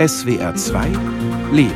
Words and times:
SWR 0.00 0.54
2 0.54 0.86
Leben. 1.52 1.74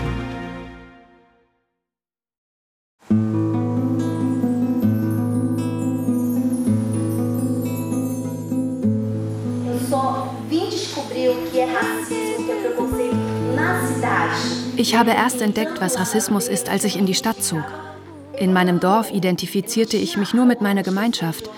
Ich 14.77 14.96
habe 14.96 15.11
erst 15.11 15.43
entdeckt, 15.43 15.82
was 15.82 15.98
Rassismus 15.98 16.48
ist, 16.48 16.70
als 16.70 16.84
ich 16.84 16.96
in 16.96 17.04
die 17.04 17.12
Stadt 17.12 17.45
zog. 17.45 17.62
In 18.38 18.54
meinem 18.54 18.80
Dorf 18.80 19.11
identifizierte 19.11 19.98
ich 19.98 20.16
mich 20.16 20.32
nur 20.32 20.46
mit 20.46 20.62
meiner 20.62 20.82
Gemeinschaft. 20.82 21.50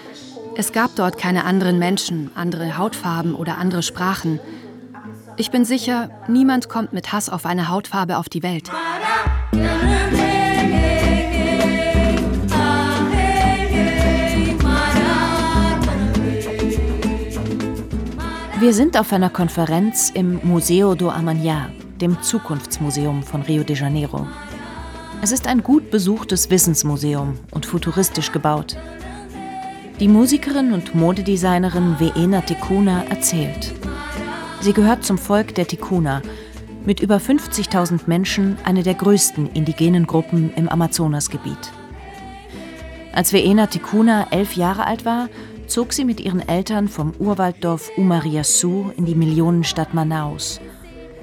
Es 0.56 0.72
gab 0.72 0.96
dort 0.96 1.16
keine 1.16 1.44
anderen 1.44 1.78
Menschen, 1.78 2.32
andere 2.34 2.76
Hautfarben 2.76 3.36
oder 3.36 3.58
andere 3.58 3.84
Sprachen. 3.84 4.40
Ich 5.39 5.50
bin 5.50 5.66
sicher, 5.66 6.09
niemand 6.29 6.71
kommt 6.71 6.95
mit 6.95 7.12
Hass 7.12 7.29
auf 7.29 7.44
eine 7.44 7.68
Hautfarbe 7.68 8.17
auf 8.17 8.31
die 8.31 8.43
Welt. 8.43 8.71
Wir 18.58 18.72
sind 18.72 18.99
auf 18.99 19.13
einer 19.13 19.29
Konferenz 19.29 20.11
im 20.14 20.41
Museo 20.43 20.94
do 20.94 21.11
Amanhã, 21.11 21.68
dem 22.00 22.22
Zukunftsmuseum 22.22 23.22
von 23.22 23.43
Rio 23.43 23.63
de 23.63 23.77
Janeiro. 23.77 24.27
Es 25.21 25.32
ist 25.32 25.46
ein 25.46 25.63
gut 25.63 25.91
besuchtes 25.91 26.49
Wissensmuseum 26.49 27.39
und 27.50 27.66
futuristisch 27.66 28.32
gebaut. 28.32 28.79
Die 30.00 30.08
Musikerin 30.08 30.72
und 30.72 30.94
Modedesignerin 30.94 31.96
Veena 31.99 32.41
Tekuna 32.41 33.05
erzählt. 33.11 33.75
Sie 34.66 34.72
gehört 34.72 35.05
zum 35.05 35.16
Volk 35.16 35.55
der 35.55 35.69
Tikuna, 35.69 36.22
mit 36.84 36.98
über 36.98 37.19
50.000 37.19 38.00
Menschen 38.06 38.58
eine 38.64 38.83
der 38.83 38.94
größten 38.94 39.52
indigenen 39.52 40.08
Gruppen 40.08 40.52
im 40.56 40.68
Amazonasgebiet. 40.68 41.70
Als 43.12 43.32
Veena 43.32 43.68
Tikuna 43.68 44.26
elf 44.32 44.56
Jahre 44.56 44.84
alt 44.84 45.04
war, 45.04 45.28
zog 45.68 45.92
sie 45.92 46.04
mit 46.04 46.18
ihren 46.18 46.41
Eltern 46.48 46.88
vom 46.88 47.12
Urwalddorf 47.16 47.92
Umariaçu 47.96 48.91
in 48.96 49.04
die 49.04 49.14
Millionenstadt 49.14 49.94
Manaus. 49.94 50.60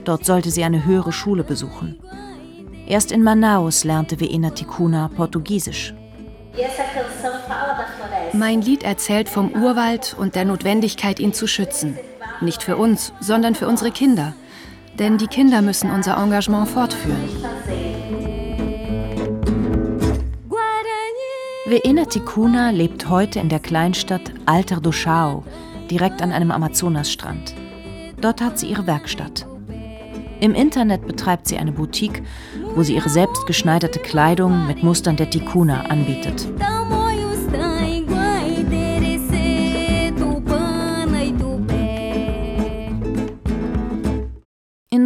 Dort 0.05 0.23
sollte 0.23 0.49
sie 0.49 0.63
eine 0.63 0.85
höhere 0.85 1.11
Schule 1.11 1.43
besuchen. 1.43 1.99
Erst 2.87 3.11
in 3.11 3.23
Manaus 3.23 3.83
lernte 3.83 4.21
Veena 4.21 4.51
Tikuna 4.51 5.09
Portugiesisch. 5.13 5.93
Mein 8.31 8.61
Lied 8.61 8.83
erzählt 8.83 9.27
vom 9.27 9.51
Urwald 9.51 10.15
und 10.17 10.35
der 10.35 10.45
Notwendigkeit, 10.45 11.19
ihn 11.19 11.33
zu 11.33 11.45
schützen. 11.45 11.97
Nicht 12.43 12.61
für 12.61 12.75
uns, 12.75 13.13
sondern 13.21 13.55
für 13.55 13.67
unsere 13.67 13.91
Kinder. 13.91 14.33
Denn 14.99 15.17
die 15.17 15.27
Kinder 15.27 15.61
müssen 15.61 15.89
unser 15.89 16.17
Engagement 16.17 16.67
fortführen. 16.67 17.29
Veena 21.65 22.05
Tikuna 22.05 22.71
lebt 22.71 23.09
heute 23.09 23.39
in 23.39 23.47
der 23.47 23.59
Kleinstadt 23.59 24.33
Alter 24.45 24.81
do 24.81 24.91
Chao, 24.91 25.43
direkt 25.89 26.21
an 26.21 26.33
einem 26.33 26.51
Amazonasstrand. 26.51 27.55
Dort 28.19 28.41
hat 28.41 28.59
sie 28.59 28.67
ihre 28.67 28.85
Werkstatt. 28.85 29.47
Im 30.41 30.53
Internet 30.53 31.07
betreibt 31.07 31.47
sie 31.47 31.57
eine 31.57 31.71
Boutique, 31.71 32.21
wo 32.75 32.83
sie 32.83 32.95
ihre 32.95 33.09
selbstgeschneiderte 33.09 33.99
Kleidung 33.99 34.67
mit 34.67 34.83
Mustern 34.83 35.15
der 35.15 35.29
Tikuna 35.29 35.85
anbietet. 35.85 36.47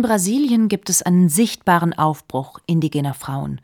Brasilien 0.07 0.69
gibt 0.69 0.89
es 0.89 1.01
einen 1.01 1.27
sichtbaren 1.27 1.91
Aufbruch 1.93 2.59
indigener 2.65 3.13
Frauen. 3.13 3.59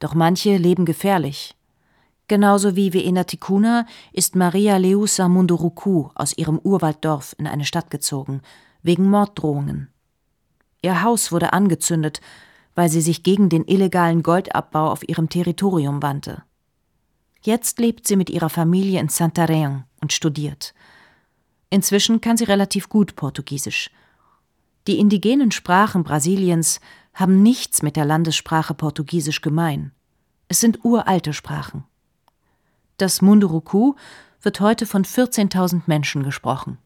Doch 0.00 0.12
manche 0.12 0.58
leben 0.58 0.84
gefährlich. 0.84 1.56
Genauso 2.28 2.76
wie 2.76 2.92
Veena 2.92 3.24
Tikuna 3.24 3.86
ist 4.12 4.36
Maria 4.36 4.76
Leusa 4.76 5.30
Munduruku 5.30 6.10
aus 6.14 6.36
ihrem 6.36 6.58
Urwalddorf 6.58 7.34
in 7.38 7.46
eine 7.46 7.64
Stadt 7.64 7.90
gezogen, 7.90 8.42
wegen 8.82 9.08
Morddrohungen. 9.08 9.88
Ihr 10.82 11.02
Haus 11.02 11.32
wurde 11.32 11.54
angezündet, 11.54 12.20
weil 12.74 12.90
sie 12.90 13.00
sich 13.00 13.22
gegen 13.22 13.48
den 13.48 13.64
illegalen 13.64 14.22
Goldabbau 14.22 14.90
auf 14.90 15.08
ihrem 15.08 15.30
Territorium 15.30 16.02
wandte. 16.02 16.42
Jetzt 17.40 17.78
lebt 17.78 18.06
sie 18.06 18.16
mit 18.16 18.28
ihrer 18.28 18.50
Familie 18.50 19.00
in 19.00 19.08
Santarém 19.08 19.84
und 20.02 20.12
studiert. 20.12 20.74
Inzwischen 21.70 22.20
kann 22.20 22.36
sie 22.36 22.44
relativ 22.44 22.90
gut 22.90 23.16
Portugiesisch. 23.16 23.90
Die 24.86 24.98
indigenen 25.00 25.50
Sprachen 25.50 26.04
Brasiliens 26.04 26.80
haben 27.12 27.42
nichts 27.42 27.82
mit 27.82 27.96
der 27.96 28.04
Landessprache 28.04 28.74
Portugiesisch 28.74 29.40
gemein. 29.40 29.90
Es 30.48 30.60
sind 30.60 30.84
uralte 30.84 31.32
Sprachen. 31.32 31.84
Das 32.96 33.20
Munduruku 33.20 33.94
wird 34.42 34.60
heute 34.60 34.86
von 34.86 35.04
14.000 35.04 35.82
Menschen 35.86 36.22
gesprochen. 36.22 36.78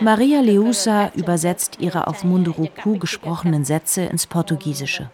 Maria 0.00 0.40
Leusa 0.40 1.12
übersetzt 1.14 1.76
ihre 1.80 2.06
auf 2.06 2.24
Munduruku 2.24 2.98
gesprochenen 2.98 3.64
Sätze 3.64 4.02
ins 4.04 4.26
Portugiesische. 4.26 5.10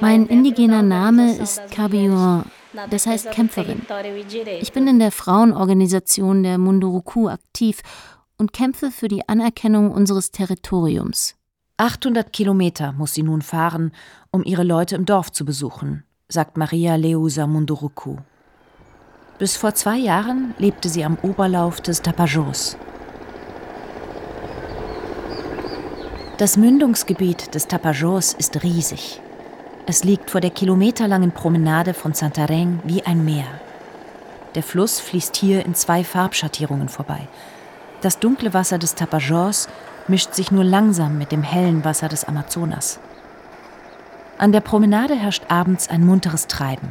Mein 0.00 0.26
indigener 0.26 0.82
Name 0.82 1.36
ist 1.36 1.70
Cabillon, 1.70 2.44
das 2.90 3.06
heißt 3.06 3.30
Kämpferin. 3.30 3.82
Ich 4.60 4.72
bin 4.72 4.86
in 4.86 4.98
der 4.98 5.12
Frauenorganisation 5.12 6.42
der 6.42 6.58
Munduruku 6.58 7.28
aktiv 7.28 7.80
und 8.38 8.52
kämpfe 8.52 8.90
für 8.90 9.08
die 9.08 9.28
Anerkennung 9.28 9.90
unseres 9.90 10.30
Territoriums. 10.30 11.34
800 11.78 12.32
Kilometer 12.32 12.92
muss 12.92 13.14
sie 13.14 13.22
nun 13.22 13.42
fahren, 13.42 13.92
um 14.30 14.42
ihre 14.44 14.62
Leute 14.64 14.96
im 14.96 15.04
Dorf 15.04 15.30
zu 15.30 15.44
besuchen, 15.44 16.04
sagt 16.28 16.56
Maria 16.56 16.96
Leusa 16.96 17.46
Munduruku. 17.46 18.16
Bis 19.38 19.56
vor 19.56 19.74
zwei 19.74 19.98
Jahren 19.98 20.54
lebte 20.58 20.88
sie 20.88 21.04
am 21.04 21.18
Oberlauf 21.20 21.82
des 21.82 22.00
Tapajos. 22.00 22.78
Das 26.38 26.56
Mündungsgebiet 26.56 27.54
des 27.54 27.66
Tapajos 27.66 28.32
ist 28.34 28.62
riesig. 28.62 29.20
Es 29.88 30.02
liegt 30.02 30.32
vor 30.32 30.40
der 30.40 30.50
kilometerlangen 30.50 31.30
Promenade 31.30 31.94
von 31.94 32.12
Santarém 32.12 32.80
wie 32.82 33.06
ein 33.06 33.24
Meer. 33.24 33.46
Der 34.56 34.64
Fluss 34.64 34.98
fließt 34.98 35.36
hier 35.36 35.64
in 35.64 35.76
zwei 35.76 36.02
Farbschattierungen 36.02 36.88
vorbei. 36.88 37.28
Das 38.00 38.18
dunkle 38.18 38.52
Wasser 38.52 38.78
des 38.78 38.96
Tapajos 38.96 39.68
mischt 40.08 40.34
sich 40.34 40.50
nur 40.50 40.64
langsam 40.64 41.18
mit 41.18 41.30
dem 41.30 41.44
hellen 41.44 41.84
Wasser 41.84 42.08
des 42.08 42.24
Amazonas. 42.24 42.98
An 44.38 44.50
der 44.50 44.60
Promenade 44.60 45.14
herrscht 45.14 45.44
abends 45.50 45.88
ein 45.88 46.04
munteres 46.04 46.48
Treiben. 46.48 46.90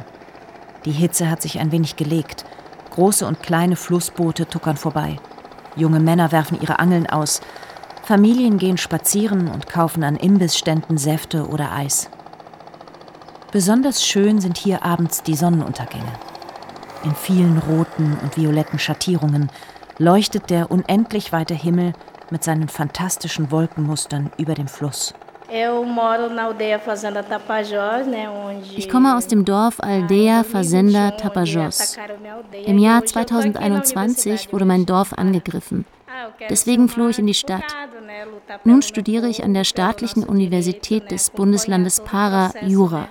Die 0.86 0.92
Hitze 0.92 1.28
hat 1.28 1.42
sich 1.42 1.58
ein 1.60 1.72
wenig 1.72 1.96
gelegt. 1.96 2.46
Große 2.92 3.26
und 3.26 3.42
kleine 3.42 3.76
Flussboote 3.76 4.46
tuckern 4.46 4.78
vorbei. 4.78 5.16
Junge 5.76 6.00
Männer 6.00 6.32
werfen 6.32 6.58
ihre 6.62 6.78
Angeln 6.78 7.06
aus. 7.06 7.42
Familien 8.04 8.56
gehen 8.56 8.78
spazieren 8.78 9.48
und 9.48 9.68
kaufen 9.68 10.02
an 10.02 10.16
Imbissständen 10.16 10.96
Säfte 10.96 11.46
oder 11.46 11.72
Eis. 11.72 12.08
Besonders 13.56 14.04
schön 14.04 14.38
sind 14.38 14.58
hier 14.58 14.84
abends 14.84 15.22
die 15.22 15.34
Sonnenuntergänge. 15.34 16.12
In 17.04 17.14
vielen 17.14 17.56
roten 17.56 18.18
und 18.22 18.36
violetten 18.36 18.78
Schattierungen 18.78 19.50
leuchtet 19.96 20.50
der 20.50 20.70
unendlich 20.70 21.32
weite 21.32 21.54
Himmel 21.54 21.94
mit 22.28 22.44
seinen 22.44 22.68
fantastischen 22.68 23.50
Wolkenmustern 23.50 24.30
über 24.36 24.52
dem 24.52 24.68
Fluss. 24.68 25.14
Ich 28.76 28.88
komme 28.90 29.16
aus 29.16 29.26
dem 29.26 29.46
Dorf 29.46 29.80
Aldeia 29.80 30.44
Fazenda 30.44 31.12
Tapajós. 31.12 31.96
Im 32.66 32.76
Jahr 32.76 33.06
2021 33.06 34.52
wurde 34.52 34.66
mein 34.66 34.84
Dorf 34.84 35.14
angegriffen. 35.14 35.86
Deswegen 36.50 36.90
floh 36.90 37.08
ich 37.08 37.18
in 37.18 37.26
die 37.26 37.32
Stadt. 37.32 37.74
Nun 38.64 38.82
studiere 38.82 39.28
ich 39.28 39.42
an 39.42 39.54
der 39.54 39.64
staatlichen 39.64 40.24
Universität 40.24 41.10
des 41.10 41.30
Bundeslandes 41.30 42.00
Para 42.00 42.52
Jura. 42.60 43.08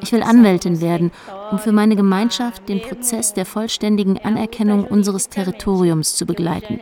Ich 0.00 0.12
will 0.12 0.22
Anwältin 0.22 0.80
werden, 0.80 1.10
um 1.50 1.58
für 1.58 1.72
meine 1.72 1.96
Gemeinschaft 1.96 2.68
den 2.68 2.80
Prozess 2.80 3.34
der 3.34 3.46
vollständigen 3.46 4.18
Anerkennung 4.18 4.84
unseres 4.84 5.28
Territoriums 5.28 6.14
zu 6.14 6.26
begleiten. 6.26 6.80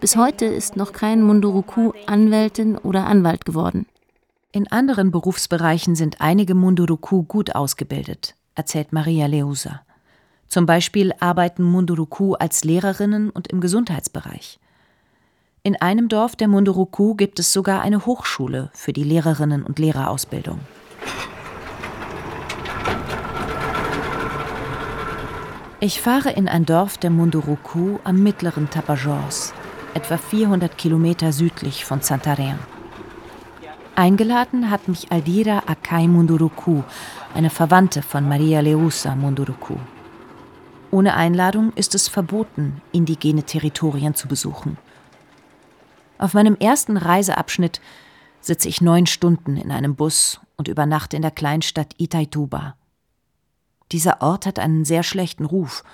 Bis 0.00 0.16
heute 0.16 0.46
ist 0.46 0.76
noch 0.76 0.92
kein 0.92 1.22
Munduruku 1.22 1.92
Anwältin 2.06 2.76
oder 2.78 3.06
Anwalt 3.06 3.44
geworden. 3.44 3.86
In 4.52 4.70
anderen 4.70 5.10
Berufsbereichen 5.10 5.96
sind 5.96 6.20
einige 6.20 6.54
Munduruku 6.54 7.24
gut 7.24 7.54
ausgebildet, 7.54 8.34
erzählt 8.54 8.92
Maria 8.92 9.26
Leusa. 9.26 9.82
Zum 10.46 10.66
Beispiel 10.66 11.12
arbeiten 11.18 11.64
Munduruku 11.64 12.34
als 12.34 12.64
Lehrerinnen 12.64 13.30
und 13.30 13.48
im 13.48 13.60
Gesundheitsbereich. 13.60 14.60
In 15.64 15.80
einem 15.80 16.08
Dorf 16.08 16.36
der 16.36 16.46
Munduruku 16.46 17.14
gibt 17.14 17.38
es 17.38 17.52
sogar 17.52 17.80
eine 17.80 18.06
Hochschule 18.06 18.70
für 18.74 18.92
die 18.92 19.02
Lehrerinnen 19.02 19.64
und 19.64 19.78
Lehrerausbildung. 19.78 20.60
Ich 25.84 26.00
fahre 26.00 26.30
in 26.30 26.48
ein 26.48 26.64
Dorf 26.64 26.96
der 26.96 27.10
Munduruku 27.10 27.98
am 28.04 28.22
mittleren 28.22 28.70
Tapajós, 28.70 29.52
etwa 29.92 30.16
400 30.16 30.78
Kilometer 30.78 31.30
südlich 31.30 31.84
von 31.84 32.00
Santarém. 32.00 32.56
Eingeladen 33.94 34.70
hat 34.70 34.88
mich 34.88 35.12
Aldira 35.12 35.64
Akai 35.66 36.08
Munduruku, 36.08 36.84
eine 37.34 37.50
Verwandte 37.50 38.00
von 38.00 38.26
Maria 38.26 38.60
Leusa 38.60 39.14
Munduruku. 39.14 39.76
Ohne 40.90 41.16
Einladung 41.16 41.70
ist 41.74 41.94
es 41.94 42.08
verboten, 42.08 42.80
indigene 42.90 43.42
Territorien 43.42 44.14
zu 44.14 44.26
besuchen. 44.26 44.78
Auf 46.16 46.32
meinem 46.32 46.56
ersten 46.56 46.96
Reiseabschnitt 46.96 47.82
sitze 48.40 48.70
ich 48.70 48.80
neun 48.80 49.04
Stunden 49.04 49.58
in 49.58 49.70
einem 49.70 49.96
Bus 49.96 50.40
und 50.56 50.68
übernachte 50.68 51.16
in 51.16 51.20
der 51.20 51.30
Kleinstadt 51.30 51.94
Itaituba. 51.98 52.74
Dieser 53.92 54.22
Ort 54.22 54.46
hat 54.46 54.58
einen 54.58 54.84
sehr 54.84 55.02
schlechten 55.02 55.44
Ruf, 55.44 55.84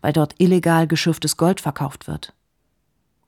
weil 0.00 0.12
dort 0.12 0.34
illegal 0.38 0.86
geschürftes 0.86 1.36
Gold 1.36 1.60
verkauft 1.60 2.06
wird. 2.06 2.34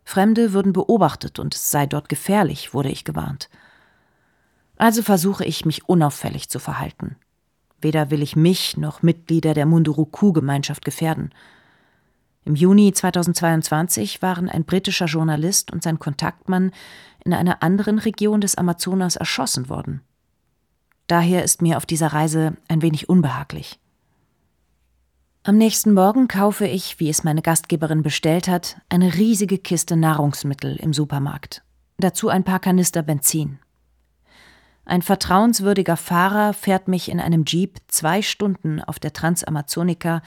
Fremde 0.04 0.52
würden 0.52 0.72
beobachtet 0.72 1.38
und 1.38 1.54
es 1.54 1.70
sei 1.70 1.86
dort 1.86 2.08
gefährlich, 2.08 2.74
wurde 2.74 2.90
ich 2.90 3.04
gewarnt. 3.04 3.48
Also 4.76 5.02
versuche 5.02 5.44
ich, 5.44 5.64
mich 5.64 5.88
unauffällig 5.88 6.48
zu 6.48 6.58
verhalten. 6.58 7.16
Weder 7.80 8.10
will 8.10 8.22
ich 8.22 8.36
mich 8.36 8.76
noch 8.76 9.02
Mitglieder 9.02 9.54
der 9.54 9.66
Munduruku-Gemeinschaft 9.66 10.84
gefährden. 10.84 11.32
Im 12.44 12.54
Juni 12.54 12.92
2022 12.92 14.22
waren 14.22 14.48
ein 14.48 14.64
britischer 14.64 15.06
Journalist 15.06 15.70
und 15.70 15.82
sein 15.82 15.98
Kontaktmann 15.98 16.72
in 17.24 17.34
einer 17.34 17.62
anderen 17.62 17.98
Region 17.98 18.40
des 18.40 18.54
Amazonas 18.56 19.16
erschossen 19.16 19.68
worden. 19.68 20.00
Daher 21.06 21.44
ist 21.44 21.60
mir 21.60 21.76
auf 21.76 21.86
dieser 21.86 22.08
Reise 22.08 22.56
ein 22.68 22.82
wenig 22.82 23.08
unbehaglich. 23.08 23.78
Am 25.42 25.56
nächsten 25.56 25.94
Morgen 25.94 26.28
kaufe 26.28 26.66
ich, 26.66 27.00
wie 27.00 27.08
es 27.08 27.24
meine 27.24 27.40
Gastgeberin 27.40 28.02
bestellt 28.02 28.46
hat, 28.46 28.76
eine 28.90 29.14
riesige 29.14 29.56
Kiste 29.56 29.96
Nahrungsmittel 29.96 30.76
im 30.76 30.92
Supermarkt. 30.92 31.62
Dazu 31.96 32.28
ein 32.28 32.44
paar 32.44 32.58
Kanister 32.58 33.02
Benzin. 33.02 33.58
Ein 34.84 35.00
vertrauenswürdiger 35.00 35.96
Fahrer 35.96 36.52
fährt 36.52 36.88
mich 36.88 37.10
in 37.10 37.20
einem 37.20 37.44
Jeep 37.46 37.78
zwei 37.88 38.20
Stunden 38.20 38.82
auf 38.82 38.98
der 38.98 39.14
Transamazonica 39.14 40.20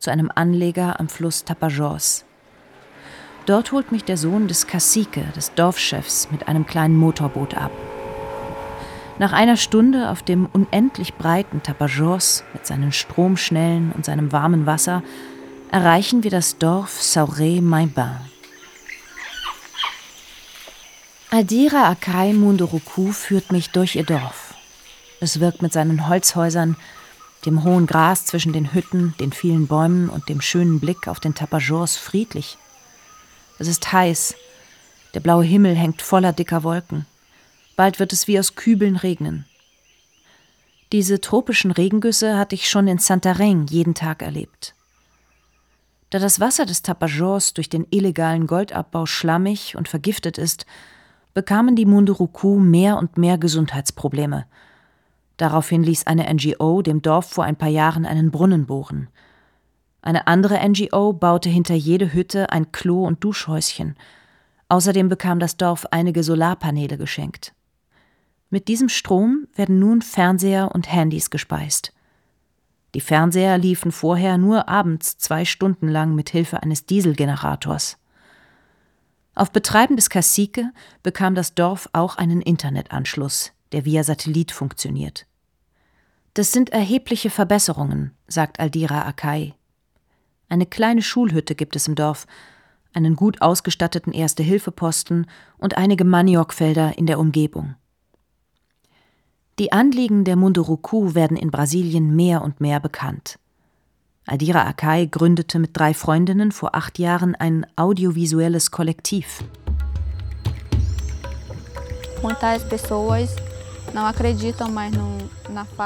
zu 0.00 0.10
einem 0.10 0.32
Anleger 0.34 0.98
am 0.98 1.08
Fluss 1.08 1.44
Tapajós. 1.44 2.24
Dort 3.46 3.70
holt 3.70 3.92
mich 3.92 4.02
der 4.02 4.16
Sohn 4.16 4.48
des 4.48 4.66
Cacique, 4.66 5.32
des 5.36 5.54
Dorfchefs, 5.54 6.28
mit 6.32 6.48
einem 6.48 6.66
kleinen 6.66 6.96
Motorboot 6.96 7.54
ab. 7.54 7.70
Nach 9.18 9.32
einer 9.32 9.56
Stunde 9.56 10.10
auf 10.10 10.22
dem 10.22 10.46
unendlich 10.46 11.14
breiten 11.14 11.62
Tapajós 11.62 12.44
mit 12.52 12.66
seinen 12.66 12.92
Stromschnellen 12.92 13.92
und 13.92 14.04
seinem 14.04 14.30
warmen 14.30 14.66
Wasser 14.66 15.02
erreichen 15.70 16.22
wir 16.22 16.30
das 16.30 16.58
Dorf 16.58 17.00
Sauré-Maibin. 17.00 18.20
Adira 21.30 21.88
Akai 21.88 22.34
Munduruku 22.34 23.10
führt 23.12 23.52
mich 23.52 23.70
durch 23.70 23.96
ihr 23.96 24.04
Dorf. 24.04 24.54
Es 25.20 25.40
wirkt 25.40 25.62
mit 25.62 25.72
seinen 25.72 26.08
Holzhäusern, 26.08 26.76
dem 27.46 27.64
hohen 27.64 27.86
Gras 27.86 28.26
zwischen 28.26 28.52
den 28.52 28.74
Hütten, 28.74 29.14
den 29.18 29.32
vielen 29.32 29.66
Bäumen 29.66 30.10
und 30.10 30.28
dem 30.28 30.42
schönen 30.42 30.78
Blick 30.78 31.08
auf 31.08 31.20
den 31.20 31.34
Tapajós 31.34 31.96
friedlich. 31.96 32.58
Es 33.58 33.66
ist 33.66 33.90
heiß, 33.92 34.34
der 35.14 35.20
blaue 35.20 35.44
Himmel 35.44 35.74
hängt 35.74 36.02
voller 36.02 36.34
dicker 36.34 36.62
Wolken. 36.64 37.06
Bald 37.76 38.00
wird 38.00 38.12
es 38.12 38.26
wie 38.26 38.38
aus 38.38 38.56
Kübeln 38.56 38.96
regnen. 38.96 39.44
Diese 40.92 41.20
tropischen 41.20 41.70
Regengüsse 41.70 42.38
hatte 42.38 42.54
ich 42.54 42.70
schon 42.70 42.88
in 42.88 42.98
Santarém 42.98 43.68
jeden 43.68 43.94
Tag 43.94 44.22
erlebt. 44.22 44.74
Da 46.10 46.18
das 46.18 46.40
Wasser 46.40 46.64
des 46.64 46.82
Tapajós 46.82 47.52
durch 47.52 47.68
den 47.68 47.86
illegalen 47.90 48.46
Goldabbau 48.46 49.06
schlammig 49.06 49.76
und 49.76 49.88
vergiftet 49.88 50.38
ist, 50.38 50.64
bekamen 51.34 51.76
die 51.76 51.84
Munduruku 51.84 52.58
mehr 52.58 52.96
und 52.96 53.18
mehr 53.18 53.36
Gesundheitsprobleme. 53.36 54.46
Daraufhin 55.36 55.82
ließ 55.82 56.06
eine 56.06 56.32
NGO 56.32 56.80
dem 56.80 57.02
Dorf 57.02 57.26
vor 57.26 57.44
ein 57.44 57.56
paar 57.56 57.68
Jahren 57.68 58.06
einen 58.06 58.30
Brunnen 58.30 58.66
bohren. 58.66 59.08
Eine 60.00 60.28
andere 60.28 60.66
NGO 60.66 61.12
baute 61.12 61.48
hinter 61.48 61.74
jede 61.74 62.12
Hütte 62.12 62.50
ein 62.50 62.70
Klo 62.70 63.04
und 63.04 63.22
Duschhäuschen. 63.24 63.96
Außerdem 64.68 65.08
bekam 65.08 65.40
das 65.40 65.56
Dorf 65.56 65.84
einige 65.90 66.22
Solarpaneele 66.22 66.96
geschenkt. 66.96 67.55
Mit 68.48 68.68
diesem 68.68 68.88
Strom 68.88 69.48
werden 69.54 69.78
nun 69.78 70.02
Fernseher 70.02 70.72
und 70.72 70.92
Handys 70.92 71.30
gespeist. 71.30 71.92
Die 72.94 73.00
Fernseher 73.00 73.58
liefen 73.58 73.92
vorher 73.92 74.38
nur 74.38 74.68
abends 74.68 75.18
zwei 75.18 75.44
Stunden 75.44 75.88
lang 75.88 76.14
mit 76.14 76.30
Hilfe 76.30 76.62
eines 76.62 76.86
Dieselgenerators. 76.86 77.98
Auf 79.34 79.50
Betreiben 79.52 79.96
des 79.96 80.08
Cacique 80.08 80.70
bekam 81.02 81.34
das 81.34 81.54
Dorf 81.54 81.90
auch 81.92 82.16
einen 82.16 82.40
Internetanschluss, 82.40 83.52
der 83.72 83.84
via 83.84 84.02
Satellit 84.02 84.52
funktioniert. 84.52 85.26
Das 86.32 86.52
sind 86.52 86.70
erhebliche 86.70 87.30
Verbesserungen, 87.30 88.12
sagt 88.28 88.60
Aldira 88.60 89.02
Akai. 89.02 89.54
Eine 90.48 90.66
kleine 90.66 91.02
Schulhütte 91.02 91.54
gibt 91.54 91.76
es 91.76 91.88
im 91.88 91.96
Dorf, 91.96 92.26
einen 92.94 93.16
gut 93.16 93.42
ausgestatteten 93.42 94.12
Erste-Hilfe-Posten 94.12 95.26
und 95.58 95.76
einige 95.76 96.04
Maniokfelder 96.04 96.96
in 96.96 97.06
der 97.06 97.18
Umgebung. 97.18 97.74
Die 99.58 99.72
Anliegen 99.72 100.24
der 100.24 100.36
Munduruku 100.36 101.14
werden 101.14 101.34
in 101.38 101.50
Brasilien 101.50 102.14
mehr 102.14 102.42
und 102.42 102.60
mehr 102.60 102.78
bekannt. 102.78 103.38
Aldira 104.26 104.66
Akai 104.66 105.06
gründete 105.06 105.58
mit 105.58 105.70
drei 105.72 105.94
Freundinnen 105.94 106.52
vor 106.52 106.74
acht 106.74 106.98
Jahren 106.98 107.34
ein 107.34 107.66
audiovisuelles 107.74 108.70
Kollektiv. 108.70 109.42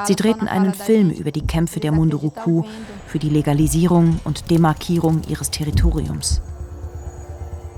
Sie 0.05 0.16
drehten 0.16 0.49
einen 0.49 0.75
Film 0.75 1.11
über 1.11 1.31
die 1.31 1.46
Kämpfe 1.46 1.78
der 1.78 1.93
Munduruku 1.93 2.64
für 3.06 3.20
die 3.20 3.28
Legalisierung 3.28 4.19
und 4.25 4.50
Demarkierung 4.50 5.23
ihres 5.28 5.52
Territoriums. 5.52 6.43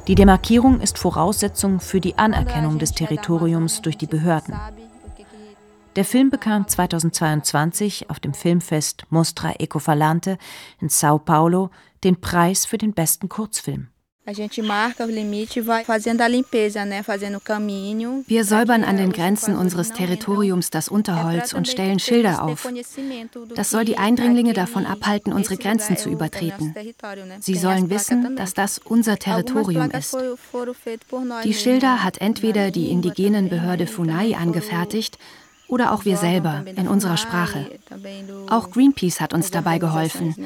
Die 0.08 0.14
Demarkierung 0.14 0.80
ist 0.80 0.96
Voraussetzung 0.96 1.80
für 1.80 2.00
die 2.00 2.16
Anerkennung 2.16 2.78
des 2.78 2.92
Territoriums 2.92 3.82
durch 3.82 3.98
die 3.98 4.06
Behörden. 4.06 4.54
Der 5.96 6.06
Film 6.06 6.30
bekam 6.30 6.66
2022 6.66 8.08
auf 8.08 8.18
dem 8.18 8.32
Filmfest 8.32 9.04
Mostra 9.10 9.52
Ecofalante 9.58 10.38
in 10.80 10.88
Sao 10.88 11.18
Paulo 11.18 11.70
den 12.02 12.18
Preis 12.18 12.64
für 12.64 12.78
den 12.78 12.94
besten 12.94 13.28
Kurzfilm. 13.28 13.88
Wir 14.24 14.34
säubern 18.44 18.84
an 18.84 18.96
den 18.96 19.12
Grenzen 19.12 19.56
unseres 19.56 19.90
Territoriums 19.90 20.70
das 20.70 20.88
Unterholz 20.88 21.52
und 21.52 21.66
stellen 21.66 21.98
Schilder 21.98 22.44
auf. 22.44 22.68
Das 23.56 23.70
soll 23.70 23.84
die 23.84 23.98
Eindringlinge 23.98 24.52
davon 24.52 24.86
abhalten, 24.86 25.32
unsere 25.32 25.56
Grenzen 25.56 25.96
zu 25.96 26.08
übertreten. 26.08 26.72
Sie 27.40 27.56
sollen 27.56 27.90
wissen, 27.90 28.36
dass 28.36 28.54
das 28.54 28.78
unser 28.78 29.18
Territorium 29.18 29.90
ist. 29.90 30.16
Die 31.42 31.54
Schilder 31.54 32.04
hat 32.04 32.18
entweder 32.18 32.70
die 32.70 32.90
indigenen 32.90 33.48
Behörde 33.48 33.88
Funai 33.88 34.36
angefertigt, 34.36 35.18
oder 35.72 35.92
auch 35.92 36.04
wir 36.04 36.18
selber 36.18 36.64
in 36.76 36.86
unserer 36.86 37.16
Sprache. 37.16 37.64
Auch 38.50 38.70
Greenpeace 38.70 39.22
hat 39.22 39.32
uns 39.32 39.50
dabei 39.50 39.78
geholfen. 39.78 40.36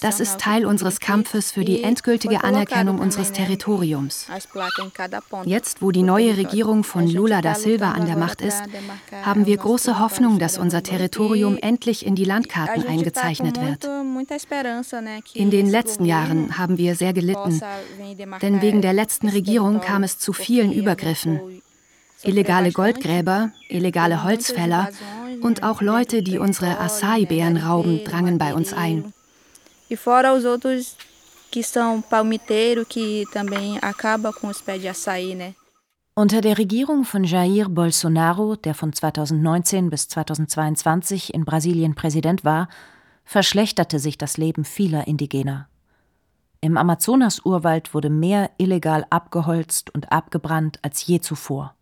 Das 0.00 0.18
ist 0.18 0.40
Teil 0.40 0.66
unseres 0.66 0.98
Kampfes 0.98 1.52
für 1.52 1.64
die 1.64 1.84
endgültige 1.84 2.42
Anerkennung 2.42 2.98
unseres 2.98 3.30
Territoriums. 3.30 4.26
Jetzt, 5.44 5.80
wo 5.80 5.92
die 5.92 6.02
neue 6.02 6.36
Regierung 6.36 6.82
von 6.82 7.06
Lula 7.06 7.40
da 7.42 7.54
Silva 7.54 7.92
an 7.92 8.06
der 8.06 8.16
Macht 8.16 8.40
ist, 8.40 8.60
haben 9.22 9.46
wir 9.46 9.56
große 9.56 10.00
Hoffnung, 10.00 10.40
dass 10.40 10.58
unser 10.58 10.82
Territorium 10.82 11.56
endlich 11.56 12.04
in 12.04 12.16
die 12.16 12.24
Landkarten 12.24 12.84
eingezeichnet 12.88 13.60
wird. 13.60 13.88
In 15.34 15.50
den 15.50 15.70
letzten 15.70 16.04
Jahren 16.04 16.58
haben 16.58 16.76
wir 16.76 16.96
sehr 16.96 17.12
gelitten, 17.12 17.60
denn 18.42 18.62
wegen 18.62 18.82
der 18.82 18.94
letzten 18.94 19.28
Regierung 19.28 19.80
kam 19.80 20.02
es 20.02 20.18
zu 20.18 20.32
vielen 20.32 20.72
Übergriffen 20.72 21.62
illegale 22.22 22.72
Goldgräber, 22.72 23.52
illegale 23.68 24.24
Holzfäller 24.24 24.88
und 25.42 25.62
auch 25.62 25.80
Leute, 25.80 26.22
die 26.22 26.38
unsere 26.38 26.78
Acai-Beeren 26.78 27.56
rauben, 27.56 28.04
drangen 28.04 28.38
bei 28.38 28.54
uns 28.54 28.72
ein. 28.72 29.12
Unter 36.14 36.40
der 36.40 36.58
Regierung 36.58 37.04
von 37.04 37.24
Jair 37.24 37.68
Bolsonaro, 37.68 38.56
der 38.56 38.74
von 38.74 38.92
2019 38.92 39.90
bis 39.90 40.08
2022 40.08 41.32
in 41.32 41.44
Brasilien 41.44 41.94
Präsident 41.94 42.44
war, 42.44 42.68
verschlechterte 43.24 43.98
sich 43.98 44.18
das 44.18 44.36
Leben 44.36 44.64
vieler 44.64 45.06
Indigener. 45.06 45.68
Im 46.60 46.76
Amazonas-Urwald 46.76 47.94
wurde 47.94 48.10
mehr 48.10 48.50
illegal 48.58 49.06
abgeholzt 49.08 49.94
und 49.94 50.12
abgebrannt 50.12 50.78
als 50.82 51.06
je 51.06 51.20
zuvor. 51.20 51.74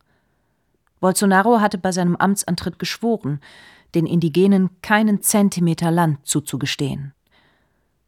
Bolsonaro 1.01 1.61
hatte 1.61 1.79
bei 1.79 1.93
seinem 1.93 2.17
Amtsantritt 2.17 2.79
geschworen, 2.79 3.41
den 3.95 4.07
Indigenen 4.07 4.71
keinen 4.83 5.23
Zentimeter 5.23 5.91
Land 5.91 6.27
zuzugestehen. 6.27 7.15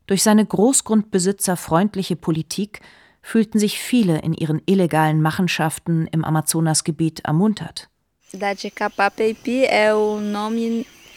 Durch 0.06 0.22
seine 0.22 0.44
großgrundbesitzerfreundliche 0.44 2.16
Politik 2.16 2.80
fühlten 3.22 3.58
sich 3.58 3.78
viele 3.78 4.18
in 4.20 4.34
ihren 4.34 4.60
illegalen 4.66 5.22
Machenschaften 5.22 6.06
im 6.08 6.24
Amazonasgebiet 6.24 7.20
ermuntert. 7.20 7.88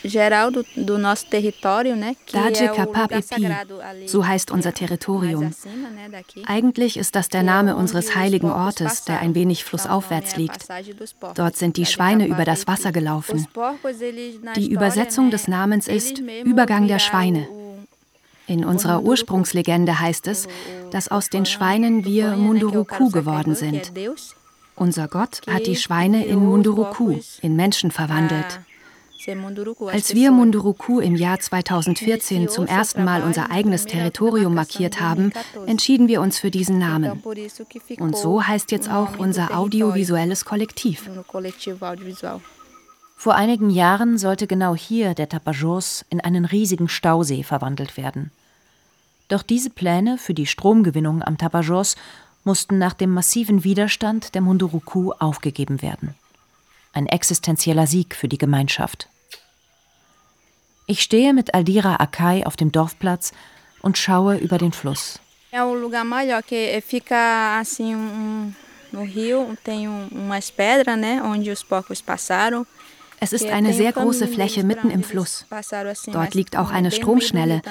Geral 0.04 0.52
do, 0.52 0.66
do 0.76 0.98
nosso 0.98 1.26
território, 1.28 1.96
né? 1.96 2.16
So 4.06 4.26
heißt 4.26 4.52
unser 4.52 4.74
Territorium. 4.74 5.52
Eigentlich 6.46 6.98
ist 6.98 7.16
das 7.16 7.30
der 7.30 7.44
Name 7.44 7.76
unseres 7.76 8.16
heiligen 8.16 8.52
Ortes, 8.52 9.06
der 9.06 9.20
ein 9.20 9.36
wenig 9.36 9.64
flussaufwärts 9.64 10.36
liegt. 10.36 10.68
Dort 11.36 11.56
sind 11.58 11.78
die 11.78 11.86
Schweine 11.86 12.28
über 12.28 12.46
das 12.46 12.68
Wasser 12.68 12.92
gelaufen. 12.92 13.48
Die 14.56 14.72
Übersetzung 14.72 15.32
des 15.32 15.48
Namens 15.48 15.88
ist 15.88 16.20
Übergang 16.44 16.88
der 16.88 17.00
Schweine. 17.00 17.48
In 18.46 18.66
unserer 18.66 19.04
Ursprungslegende 19.04 20.00
heißt 20.00 20.28
es, 20.28 20.48
dass 20.92 21.08
aus 21.08 21.30
den 21.30 21.46
Schweinen 21.46 22.04
wir 22.04 22.36
Munduruku 22.36 23.10
geworden 23.10 23.56
sind. 23.56 23.92
Unser 24.76 25.08
Gott 25.08 25.42
hat 25.48 25.66
die 25.68 25.76
Schweine 25.76 26.26
in 26.26 26.40
Munduruku, 26.40 27.20
in 27.42 27.56
Menschen 27.56 27.92
verwandelt. 27.92 28.60
Als 29.88 30.16
wir 30.16 30.32
Munduruku 30.32 31.00
im 31.00 31.16
Jahr 31.16 31.40
2014 31.40 32.50
zum 32.50 32.66
ersten 32.66 33.04
Mal 33.04 33.24
unser 33.24 33.52
eigenes 33.52 33.86
Territorium 33.86 34.54
markiert 34.54 35.00
haben, 35.00 35.32
entschieden 35.66 36.08
wir 36.08 36.22
uns 36.22 36.40
für 36.40 36.52
diesen 36.52 36.78
Namen. 36.78 37.22
Und 38.00 38.18
so 38.18 38.44
heißt 38.44 38.72
jetzt 38.72 38.90
auch 38.90 39.18
unser 39.18 39.58
audiovisuelles 39.58 40.46
Kollektiv. 40.46 41.10
Vor 43.16 43.36
einigen 43.36 43.70
Jahren 43.70 44.18
sollte 44.18 44.48
genau 44.48 44.76
hier 44.76 45.14
der 45.14 45.30
Tapajos 45.30 46.04
in 46.10 46.20
einen 46.20 46.44
riesigen 46.44 46.90
Stausee 46.90 47.44
verwandelt 47.44 47.96
werden. 47.96 48.32
Doch 49.30 49.44
diese 49.44 49.70
Pläne 49.70 50.18
für 50.18 50.34
die 50.34 50.46
Stromgewinnung 50.46 51.24
am 51.24 51.38
Tapajos 51.38 51.96
mussten 52.44 52.78
nach 52.78 52.94
dem 52.94 53.12
massiven 53.12 53.64
Widerstand 53.64 54.36
der 54.36 54.42
Munduruku 54.42 55.14
aufgegeben 55.14 55.82
werden. 55.82 56.16
Ein 56.92 57.08
existenzieller 57.08 57.88
Sieg 57.88 58.16
für 58.16 58.28
die 58.28 58.38
Gemeinschaft. 58.38 59.08
Ich 60.86 61.02
stehe 61.02 61.34
mit 61.34 61.54
Aldira 61.54 61.96
Akai 61.96 62.46
auf 62.46 62.58
dem 62.58 62.72
Dorfplatz 62.72 63.32
und 63.82 63.98
schaue 63.98 64.38
über 64.38 64.58
den 64.58 64.74
Fluss. 64.74 65.20
Es 73.20 73.34
ist 73.34 73.46
eine 73.46 73.74
sehr 73.74 73.92
große 73.94 74.28
Fläche 74.28 74.64
mitten 74.64 74.90
im 74.90 75.04
Fluss. 75.04 75.46
Dort 76.08 76.34
liegt 76.34 76.58
auch 76.58 76.72
eine 76.72 76.92
Stromschnelle. 76.92 77.62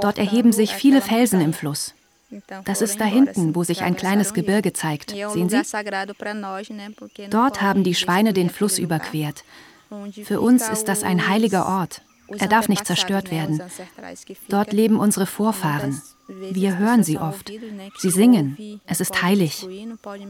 Dort 0.00 0.18
erheben 0.18 0.52
sich 0.52 0.72
viele 0.74 1.00
Felsen 1.00 1.40
im 1.40 1.52
Fluss. 1.52 1.94
Das 2.64 2.82
ist 2.82 3.00
da 3.00 3.04
hinten, 3.04 3.54
wo 3.54 3.62
sich 3.62 3.82
ein 3.82 3.94
kleines 3.94 4.34
Gebirge 4.34 4.72
zeigt. 4.72 5.10
Sehen 5.10 5.48
Sie? 5.48 5.62
Dort 7.30 7.62
haben 7.62 7.84
die 7.84 7.94
Schweine 7.94 8.32
den 8.32 8.50
Fluss 8.50 8.78
überquert. 8.78 9.44
Für 10.24 10.40
uns 10.40 10.68
ist 10.68 10.88
das 10.88 11.04
ein 11.04 11.28
heiliger 11.28 11.66
Ort. 11.66 12.02
Er 12.28 12.48
darf 12.48 12.68
nicht 12.68 12.86
zerstört 12.86 13.30
werden. 13.30 13.60
Dort 14.48 14.72
leben 14.72 14.98
unsere 14.98 15.26
Vorfahren. 15.26 16.00
Wir 16.28 16.78
hören 16.78 17.04
sie 17.04 17.18
oft. 17.18 17.52
Sie 17.98 18.10
singen. 18.10 18.80
Es 18.84 19.00
ist 19.00 19.22
heilig. 19.22 19.66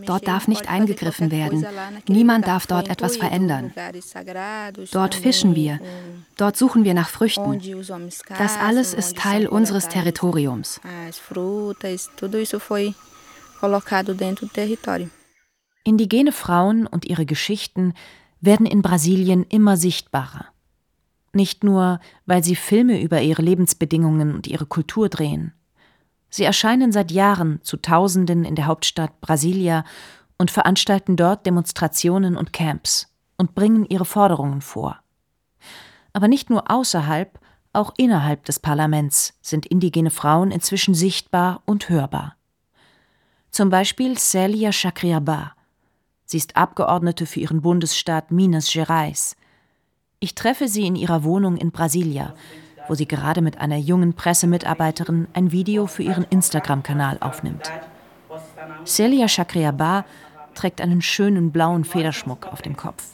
Dort 0.05 0.29
darf 0.29 0.47
nicht 0.47 0.69
eingegriffen 0.69 1.31
werden. 1.31 1.67
Niemand 2.07 2.47
darf 2.47 2.67
dort 2.67 2.88
etwas 2.88 3.17
verändern. 3.17 3.73
Dort 4.93 5.15
fischen 5.15 5.55
wir. 5.55 5.81
Dort 6.37 6.57
suchen 6.57 6.85
wir 6.85 6.93
nach 6.93 7.09
Früchten. 7.09 7.61
Das 8.38 8.59
alles 8.59 8.93
ist 8.93 9.17
Teil 9.17 9.47
unseres 9.47 9.88
Territoriums. 9.88 10.81
Indigene 15.85 16.33
Frauen 16.33 16.87
und 16.87 17.05
ihre 17.07 17.26
Geschichten 17.26 17.95
werden 18.41 18.67
in 18.67 18.83
Brasilien 18.83 19.47
immer 19.49 19.76
sichtbarer. 19.76 20.47
Nicht 21.37 21.64
nur, 21.64 22.00
weil 22.25 22.43
sie 22.43 22.57
Filme 22.57 22.99
über 22.99 23.21
ihre 23.21 23.43
Lebensbedingungen 23.43 24.35
und 24.35 24.47
ihre 24.47 24.64
Kultur 24.64 25.11
drehen. 25.11 25.52
Sie 26.31 26.45
erscheinen 26.45 26.93
seit 26.93 27.11
Jahren 27.11 27.61
zu 27.62 27.76
Tausenden 27.76 28.43
in 28.47 28.55
der 28.55 28.64
Hauptstadt 28.64 29.21
Brasilia 29.21 29.85
und 30.38 30.50
veranstalten 30.50 31.14
dort 31.14 31.45
Demonstrationen 31.45 32.38
und 32.38 32.55
Camps 32.55 33.14
und 33.37 33.55
bringen 33.55 33.85
ihre 33.85 34.07
Forderungen 34.07 34.62
vor. 34.62 34.99
Aber 36.14 36.26
nicht 36.26 36.49
nur 36.49 36.71
außerhalb, 36.71 37.38
auch 37.75 37.93
innerhalb 37.99 38.47
des 38.47 38.59
Parlaments 38.59 39.35
sind 39.43 39.66
indigene 39.66 40.11
Frauen 40.11 40.50
inzwischen 40.50 40.95
sichtbar 40.95 41.61
und 41.66 41.90
hörbar. 41.90 42.37
Zum 43.50 43.69
Beispiel 43.69 44.16
Celia 44.16 44.71
Chacriabá. 44.71 45.50
Sie 46.25 46.38
ist 46.38 46.57
Abgeordnete 46.57 47.26
für 47.26 47.40
ihren 47.40 47.61
Bundesstaat 47.61 48.31
Minas 48.31 48.73
Gerais. 48.73 49.37
Ich 50.18 50.35
treffe 50.35 50.68
sie 50.68 50.87
in 50.87 50.96
ihrer 50.96 51.25
Wohnung 51.25 51.56
in 51.56 51.70
Brasilia, 51.70 52.35
wo 52.88 52.94
sie 52.94 53.06
gerade 53.06 53.42
mit 53.42 53.58
einer 53.58 53.76
jungen 53.76 54.14
Pressemitarbeiterin 54.14 55.28
ein 55.35 55.52
Video 55.52 55.87
für 55.87 56.02
ihren 56.02 56.25
Instagram-Kanal 56.25 57.18
aufnimmt. 57.20 57.70
Celia 58.85 59.26
Chacriabá 59.26 60.04
trägt 60.54 60.80
einen 60.80 61.02
schönen 61.02 61.52
blauen 61.52 61.85
Federschmuck 61.85 62.46
auf 62.46 62.62
dem 62.62 62.76
Kopf. 62.76 63.04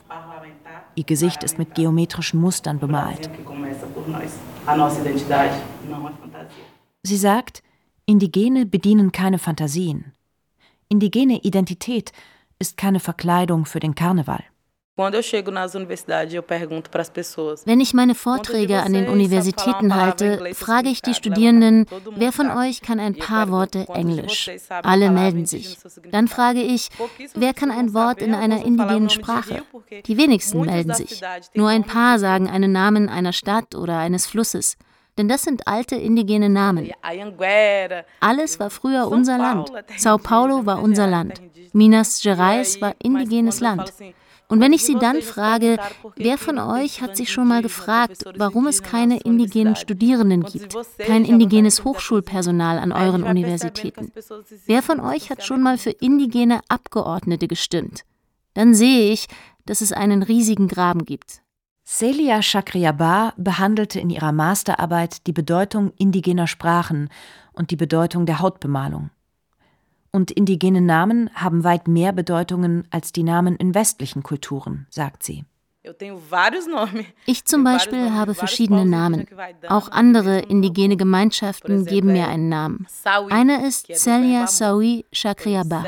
Ihr 0.94 1.04
Gesicht 1.04 1.42
ist 1.42 1.58
mit 1.58 1.74
geometrischen 1.74 2.40
Mustern 2.40 2.78
bemalt. 2.78 3.30
Sie 7.02 7.16
sagt, 7.16 7.62
Indigene 8.04 8.66
bedienen 8.66 9.10
keine 9.10 9.38
Fantasien. 9.38 10.12
Indigene 10.88 11.40
Identität 11.42 12.12
ist 12.58 12.76
keine 12.76 13.00
Verkleidung 13.00 13.64
für 13.64 13.80
den 13.80 13.94
Karneval. 13.94 14.44
Wenn 14.94 15.14
ich 17.80 17.94
meine 17.94 18.14
Vorträge 18.14 18.82
an 18.82 18.92
den 18.92 19.08
Universitäten 19.08 19.94
halte, 19.94 20.54
frage 20.54 20.90
ich 20.90 21.00
die 21.00 21.14
Studierenden, 21.14 21.86
wer 22.14 22.30
von 22.30 22.50
euch 22.50 22.82
kann 22.82 23.00
ein 23.00 23.16
paar 23.16 23.50
Worte 23.50 23.86
Englisch? 23.88 24.50
Alle 24.82 25.10
melden 25.10 25.46
sich. 25.46 25.78
Dann 26.10 26.28
frage 26.28 26.60
ich, 26.60 26.90
wer 27.34 27.54
kann 27.54 27.70
ein 27.70 27.94
Wort 27.94 28.20
in 28.20 28.34
einer 28.34 28.66
indigenen 28.66 29.08
Sprache? 29.08 29.62
Die 30.04 30.18
wenigsten 30.18 30.60
melden 30.60 30.92
sich. 30.92 31.22
Nur 31.54 31.70
ein 31.70 31.84
paar 31.84 32.18
sagen 32.18 32.50
einen 32.50 32.72
Namen 32.72 33.08
einer 33.08 33.32
Stadt 33.32 33.74
oder 33.74 33.96
eines 33.96 34.26
Flusses. 34.26 34.76
Denn 35.16 35.28
das 35.28 35.42
sind 35.42 35.66
alte 35.68 35.96
indigene 35.96 36.50
Namen. 36.50 36.90
Alles 38.20 38.60
war 38.60 38.70
früher 38.70 39.08
unser 39.08 39.38
Land. 39.38 39.72
Sao 39.96 40.18
Paulo 40.18 40.66
war 40.66 40.82
unser 40.82 41.06
Land. 41.06 41.40
Minas 41.72 42.20
Gerais 42.22 42.80
war 42.82 42.94
indigenes 42.98 43.60
Land. 43.60 43.92
Und 44.48 44.60
wenn 44.60 44.72
ich 44.72 44.84
Sie 44.84 44.96
dann 44.96 45.22
frage, 45.22 45.78
wer 46.16 46.36
von 46.36 46.58
euch 46.58 47.00
hat 47.00 47.16
sich 47.16 47.32
schon 47.32 47.48
mal 47.48 47.62
gefragt, 47.62 48.24
warum 48.36 48.66
es 48.66 48.82
keine 48.82 49.20
indigenen 49.20 49.76
Studierenden 49.76 50.42
gibt, 50.42 50.76
kein 50.98 51.24
indigenes 51.24 51.84
Hochschulpersonal 51.84 52.78
an 52.78 52.92
euren 52.92 53.22
Universitäten? 53.22 54.12
Wer 54.66 54.82
von 54.82 55.00
euch 55.00 55.30
hat 55.30 55.42
schon 55.42 55.62
mal 55.62 55.78
für 55.78 55.90
indigene 55.90 56.60
Abgeordnete 56.68 57.48
gestimmt? 57.48 58.04
Dann 58.54 58.74
sehe 58.74 59.12
ich, 59.12 59.26
dass 59.64 59.80
es 59.80 59.92
einen 59.92 60.22
riesigen 60.22 60.68
Graben 60.68 61.04
gibt. 61.04 61.42
Celia 61.84 62.38
Chacriabá 62.40 63.32
behandelte 63.36 64.00
in 64.00 64.10
ihrer 64.10 64.32
Masterarbeit 64.32 65.26
die 65.26 65.32
Bedeutung 65.32 65.92
indigener 65.98 66.46
Sprachen 66.46 67.08
und 67.52 67.70
die 67.70 67.76
Bedeutung 67.76 68.24
der 68.24 68.38
Hautbemalung. 68.38 69.10
Und 70.12 70.30
indigene 70.30 70.82
Namen 70.82 71.30
haben 71.34 71.64
weit 71.64 71.88
mehr 71.88 72.12
Bedeutungen 72.12 72.86
als 72.90 73.12
die 73.12 73.22
Namen 73.22 73.56
in 73.56 73.74
westlichen 73.74 74.22
Kulturen, 74.22 74.86
sagt 74.90 75.22
sie. 75.22 75.44
Ich 77.26 77.44
zum 77.44 77.64
Beispiel 77.64 78.12
habe 78.12 78.34
verschiedene 78.34 78.84
Namen. 78.84 79.26
Auch 79.68 79.90
andere 79.90 80.38
indigene 80.38 80.96
Gemeinschaften 80.96 81.86
geben 81.86 82.12
mir 82.12 82.28
einen 82.28 82.48
Namen. 82.48 82.86
Eine 83.30 83.66
ist 83.66 83.88
Celia 83.92 84.46
Saui 84.46 85.04
Chakriaba. 85.12 85.84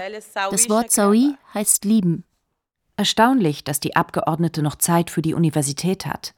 Das 0.50 0.69
Wort 0.69 0.90
Saui 0.90 1.37
heißt 1.52 1.85
lieben. 1.85 2.25
Erstaunlich, 2.97 3.62
dass 3.62 3.78
die 3.78 3.95
Abgeordnete 3.95 4.62
noch 4.62 4.76
Zeit 4.76 5.11
für 5.11 5.23
die 5.23 5.35
Universität 5.35 6.07
hat. 6.07 6.35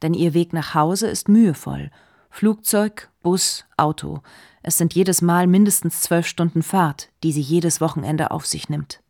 Denn 0.00 0.14
ihr 0.14 0.32
Weg 0.32 0.52
nach 0.52 0.74
Hause 0.74 1.08
ist 1.08 1.28
mühevoll. 1.28 1.90
Flugzeug, 2.36 3.08
Bus, 3.22 3.64
Auto. 3.78 4.20
Es 4.62 4.76
sind 4.76 4.92
jedes 4.92 5.22
Mal 5.22 5.46
mindestens 5.46 6.02
zwölf 6.02 6.26
Stunden 6.26 6.62
Fahrt, 6.62 7.08
die 7.22 7.32
sie 7.32 7.40
jedes 7.40 7.80
Wochenende 7.80 8.30
auf 8.30 8.44
sich 8.44 8.68
nimmt. 8.68 9.00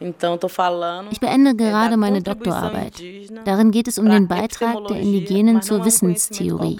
Ich 0.00 1.20
beende 1.20 1.56
gerade 1.56 1.96
meine 1.96 2.22
Doktorarbeit. 2.22 3.02
Darin 3.44 3.72
geht 3.72 3.88
es 3.88 3.98
um 3.98 4.08
den 4.08 4.28
Beitrag 4.28 4.86
der 4.86 5.00
Indigenen 5.00 5.60
zur 5.60 5.84
Wissenstheorie. 5.84 6.78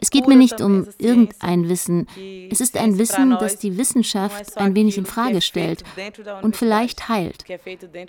Es 0.00 0.10
geht 0.10 0.28
mir 0.28 0.36
nicht 0.36 0.60
um 0.60 0.86
irgendein 0.98 1.68
Wissen. 1.68 2.06
Es 2.50 2.60
ist 2.60 2.76
ein 2.76 2.98
Wissen, 2.98 3.36
das 3.40 3.58
die 3.58 3.76
Wissenschaft 3.78 4.56
ein 4.56 4.74
wenig 4.76 4.96
in 4.96 5.06
Frage 5.06 5.40
stellt 5.40 5.82
und 6.42 6.56
vielleicht 6.56 7.08
heilt. 7.08 7.44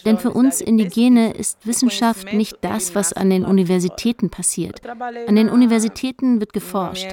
Denn 0.06 0.20
für 0.20 0.32
uns 0.32 0.62
Indigene 0.62 1.34
ist 1.34 1.66
Wissenschaft 1.66 2.32
nicht 2.32 2.58
das, 2.62 2.94
was 2.94 3.14
an 3.14 3.30
den 3.30 3.44
Universitäten 3.44 4.30
passiert. 4.30 4.82
An 5.28 5.36
den 5.36 5.50
Universitäten 5.50 6.40
wird 6.40 6.54
geforscht, 6.54 7.08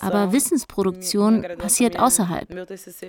aber 0.00 0.32
Wissensproduktion 0.32 1.46
passiert 1.58 1.98
außerhalb. 1.98 2.48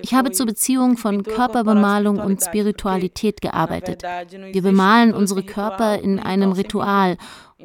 Ich 0.02 0.14
habe 0.14 0.30
zur 0.30 0.46
Beziehung 0.46 0.96
von 0.96 1.24
Körperbemalung 1.24 2.18
und 2.18 2.42
Spiritualität 2.42 3.39
gearbeitet. 3.40 4.02
Wir 4.02 4.62
bemalen 4.62 5.14
unsere 5.14 5.42
Körper 5.42 5.98
in 5.98 6.18
einem 6.18 6.52
Ritual 6.52 7.16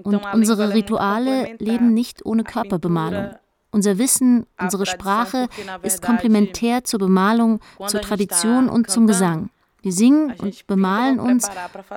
und 0.03 0.22
unsere 0.34 0.74
Rituale 0.74 1.55
leben 1.60 1.94
nicht 1.94 2.25
ohne 2.25 2.44
Körperbemalung. 2.44 3.36
Unser 3.72 3.98
Wissen, 3.98 4.46
unsere 4.58 4.86
Sprache 4.86 5.48
ist 5.82 6.01
komplementär 6.01 6.84
zur 6.86 7.00
Bemalung, 7.00 7.60
zur 7.88 8.01
Tradition 8.01 8.70
und 8.70 8.89
zum 8.89 9.05
Gesang. 9.05 9.50
Wir 9.82 9.91
singen 9.91 10.34
und 10.39 10.65
bemalen 10.65 11.20
uns 11.20 11.48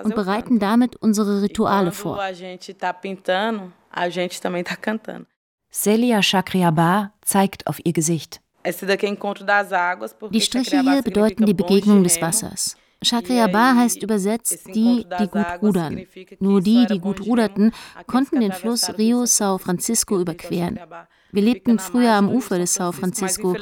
und 0.02 0.14
bereiten 0.14 0.58
damit 0.58 0.96
unsere 0.96 1.40
Rituale 1.40 1.92
vor. 1.92 2.20
Celia 5.70 6.22
Chakriaba 6.22 7.12
zeigt 7.22 7.66
auf 7.66 7.80
ihr 7.84 7.92
Gesicht. 7.92 8.40
Die 8.66 10.40
Striche 10.40 10.80
hier 10.80 11.02
bedeuten 11.02 11.46
die 11.46 11.54
Begegnung 11.54 12.02
des 12.02 12.20
Wassers. 12.20 12.76
Chakriaba 13.02 13.76
heißt 13.76 14.02
übersetzt 14.02 14.66
die, 14.74 15.06
die 15.20 15.28
gut 15.28 15.46
rudern. 15.62 16.02
Nur 16.40 16.60
die, 16.60 16.86
die 16.86 16.98
gut 16.98 17.24
ruderten, 17.24 17.72
konnten 18.06 18.40
den 18.40 18.52
Fluss 18.52 18.88
Rio 18.98 19.22
São 19.22 19.58
Francisco 19.58 20.20
überqueren. 20.20 20.80
Wir 21.30 21.42
lebten 21.42 21.78
früher 21.78 22.14
am 22.14 22.30
Ufer 22.30 22.58
des 22.58 22.78
São 22.78 22.92
Francisco, 22.92 23.54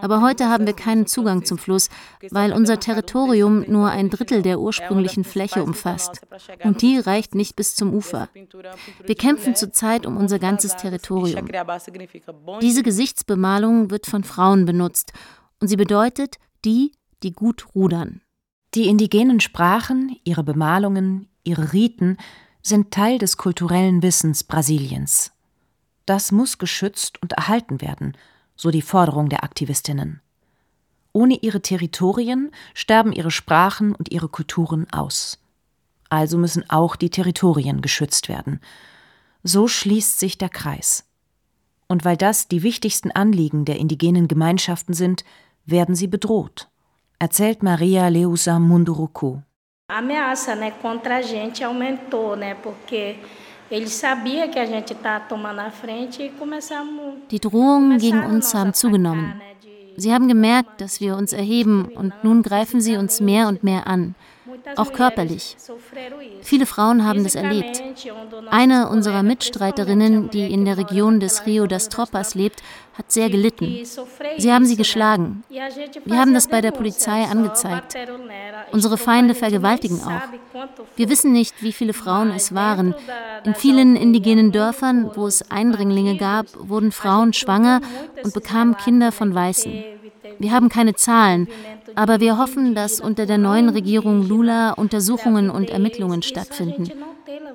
aber 0.00 0.20
heute 0.20 0.48
haben 0.48 0.66
wir 0.66 0.74
keinen 0.74 1.06
Zugang 1.06 1.44
zum 1.44 1.56
Fluss, 1.58 1.88
weil 2.30 2.52
unser 2.52 2.78
Territorium 2.78 3.64
nur 3.66 3.88
ein 3.88 4.10
Drittel 4.10 4.42
der 4.42 4.60
ursprünglichen 4.60 5.24
Fläche 5.24 5.62
umfasst. 5.62 6.20
Und 6.64 6.82
die 6.82 6.98
reicht 6.98 7.34
nicht 7.34 7.56
bis 7.56 7.74
zum 7.74 7.94
Ufer. 7.94 8.28
Wir 9.04 9.14
kämpfen 9.14 9.56
zurzeit 9.56 10.06
um 10.06 10.16
unser 10.16 10.38
ganzes 10.38 10.76
Territorium. 10.76 11.48
Diese 12.60 12.82
Gesichtsbemalung 12.82 13.90
wird 13.90 14.06
von 14.06 14.22
Frauen 14.22 14.66
benutzt 14.66 15.12
und 15.60 15.68
sie 15.68 15.76
bedeutet 15.76 16.36
die, 16.64 16.92
die 17.22 17.32
gut 17.32 17.74
rudern. 17.74 18.20
Die 18.74 18.86
indigenen 18.86 19.40
Sprachen, 19.40 20.18
ihre 20.24 20.44
Bemalungen, 20.44 21.28
ihre 21.42 21.72
Riten 21.72 22.18
sind 22.62 22.90
Teil 22.90 23.18
des 23.18 23.38
kulturellen 23.38 24.02
Wissens 24.02 24.44
Brasiliens. 24.44 25.32
Das 26.04 26.32
muss 26.32 26.58
geschützt 26.58 27.20
und 27.22 27.32
erhalten 27.32 27.80
werden, 27.80 28.16
so 28.56 28.70
die 28.70 28.82
Forderung 28.82 29.30
der 29.30 29.42
Aktivistinnen. 29.42 30.20
Ohne 31.12 31.36
ihre 31.36 31.62
Territorien 31.62 32.50
sterben 32.74 33.12
ihre 33.12 33.30
Sprachen 33.30 33.94
und 33.94 34.12
ihre 34.12 34.28
Kulturen 34.28 34.86
aus. 34.92 35.38
Also 36.10 36.38
müssen 36.38 36.68
auch 36.68 36.96
die 36.96 37.10
Territorien 37.10 37.80
geschützt 37.80 38.28
werden. 38.28 38.60
So 39.42 39.68
schließt 39.68 40.18
sich 40.18 40.38
der 40.38 40.48
Kreis. 40.48 41.04
Und 41.86 42.04
weil 42.04 42.16
das 42.16 42.48
die 42.48 42.62
wichtigsten 42.62 43.10
Anliegen 43.10 43.64
der 43.64 43.78
indigenen 43.78 44.28
Gemeinschaften 44.28 44.92
sind, 44.92 45.24
werden 45.64 45.94
sie 45.94 46.06
bedroht, 46.06 46.67
erzählt 47.20 47.62
Maria 47.62 48.08
Leusa 48.08 48.58
Munduruku. 48.58 49.42
A 49.90 49.98
ameaça 49.98 50.54
né, 50.54 50.70
contra 50.82 51.16
a 51.16 51.22
gente 51.22 51.64
aumentou, 51.64 52.36
né, 52.36 52.54
porque 52.54 53.16
die 53.70 53.84
Drohungen 57.40 57.98
gegen 57.98 58.24
uns 58.24 58.54
haben 58.54 58.72
zugenommen. 58.72 59.42
Sie 59.96 60.14
haben 60.14 60.28
gemerkt, 60.28 60.80
dass 60.80 61.00
wir 61.00 61.16
uns 61.16 61.32
erheben 61.32 61.86
und 61.94 62.12
nun 62.22 62.42
greifen 62.42 62.80
sie 62.80 62.96
uns 62.96 63.20
mehr 63.20 63.48
und 63.48 63.64
mehr 63.64 63.86
an 63.86 64.14
auch 64.76 64.92
körperlich. 64.92 65.56
Viele 66.42 66.66
Frauen 66.66 67.04
haben 67.04 67.24
das 67.24 67.34
erlebt. 67.34 67.82
Eine 68.50 68.88
unserer 68.88 69.22
Mitstreiterinnen, 69.22 70.30
die 70.30 70.52
in 70.52 70.64
der 70.64 70.76
Region 70.78 71.20
des 71.20 71.46
Rio 71.46 71.66
das 71.66 71.88
Tropas 71.88 72.34
lebt, 72.34 72.62
hat 72.94 73.12
sehr 73.12 73.30
gelitten. 73.30 73.84
Sie 74.38 74.52
haben 74.52 74.66
sie 74.66 74.76
geschlagen. 74.76 75.44
Wir 75.48 76.18
haben 76.18 76.34
das 76.34 76.48
bei 76.48 76.60
der 76.60 76.72
Polizei 76.72 77.24
angezeigt. 77.24 77.96
Unsere 78.72 78.98
Feinde 78.98 79.34
vergewaltigen 79.34 80.00
auch. 80.02 80.22
Wir 80.96 81.08
wissen 81.08 81.32
nicht, 81.32 81.62
wie 81.62 81.72
viele 81.72 81.92
Frauen 81.92 82.32
es 82.32 82.54
waren. 82.54 82.94
In 83.44 83.54
vielen 83.54 83.94
indigenen 83.94 84.50
Dörfern, 84.50 85.12
wo 85.14 85.26
es 85.26 85.48
Eindringlinge 85.50 86.16
gab, 86.16 86.46
wurden 86.58 86.90
Frauen 86.90 87.32
schwanger 87.32 87.80
und 88.24 88.34
bekamen 88.34 88.76
Kinder 88.76 89.12
von 89.12 89.34
Weißen. 89.34 89.72
Wir 90.38 90.52
haben 90.52 90.68
keine 90.68 90.94
Zahlen, 90.94 91.48
aber 91.94 92.20
wir 92.20 92.38
hoffen, 92.38 92.74
dass 92.74 93.00
unter 93.00 93.26
der 93.26 93.38
neuen 93.38 93.68
Regierung 93.68 94.26
Lula 94.26 94.72
Untersuchungen 94.72 95.50
und 95.50 95.70
Ermittlungen 95.70 96.22
stattfinden. 96.22 96.90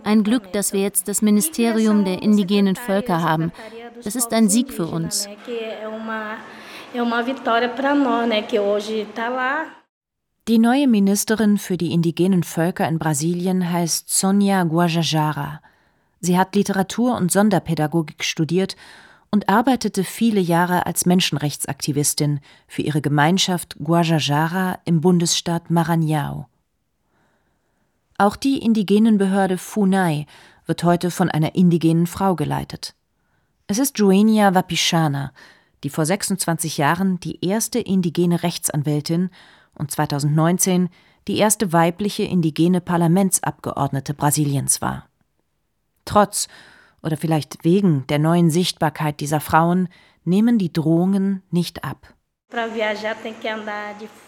Ein 0.03 0.23
Glück, 0.23 0.51
dass 0.51 0.73
wir 0.73 0.81
jetzt 0.81 1.07
das 1.07 1.21
Ministerium 1.21 2.05
der 2.05 2.21
indigenen 2.21 2.75
Völker 2.75 3.21
haben. 3.21 3.51
Das 4.03 4.15
ist 4.15 4.33
ein 4.33 4.49
Sieg 4.49 4.73
für 4.73 4.87
uns. 4.87 5.27
Die 10.47 10.59
neue 10.59 10.87
Ministerin 10.87 11.57
für 11.57 11.77
die 11.77 11.93
indigenen 11.93 12.43
Völker 12.43 12.87
in 12.87 12.99
Brasilien 12.99 13.71
heißt 13.71 14.09
Sonia 14.09 14.63
Guajajara. 14.63 15.61
Sie 16.19 16.37
hat 16.37 16.55
Literatur 16.55 17.15
und 17.15 17.31
Sonderpädagogik 17.31 18.23
studiert 18.23 18.75
und 19.33 19.49
arbeitete 19.49 20.03
viele 20.03 20.39
Jahre 20.39 20.85
als 20.85 21.07
Menschenrechtsaktivistin 21.07 22.39
für 22.67 22.83
ihre 22.83 23.01
Gemeinschaft 23.01 23.75
Guajajara 23.83 24.77
im 24.85 25.01
Bundesstaat 25.01 25.71
Maranhão. 25.71 26.45
Auch 28.19 28.35
die 28.35 28.59
indigenen 28.59 29.17
Behörde 29.17 29.57
Funai 29.57 30.27
wird 30.67 30.83
heute 30.83 31.09
von 31.09 31.31
einer 31.31 31.55
indigenen 31.55 32.05
Frau 32.05 32.35
geleitet. 32.35 32.93
Es 33.65 33.79
ist 33.79 33.97
Joenia 33.97 34.53
Wapichana, 34.53 35.33
die 35.83 35.89
vor 35.89 36.05
26 36.05 36.77
Jahren 36.77 37.19
die 37.19 37.43
erste 37.43 37.79
indigene 37.79 38.43
Rechtsanwältin 38.43 39.31
und 39.73 39.89
2019 39.89 40.89
die 41.27 41.39
erste 41.39 41.73
weibliche 41.73 42.21
indigene 42.21 42.81
Parlamentsabgeordnete 42.81 44.13
Brasiliens 44.13 44.79
war. 44.79 45.07
Trotz 46.05 46.47
oder 47.03 47.17
vielleicht 47.17 47.63
wegen 47.63 48.05
der 48.07 48.19
neuen 48.19 48.49
Sichtbarkeit 48.49 49.19
dieser 49.19 49.39
Frauen 49.39 49.89
nehmen 50.23 50.57
die 50.57 50.71
Drohungen 50.73 51.43
nicht 51.51 51.83
ab. 51.83 52.13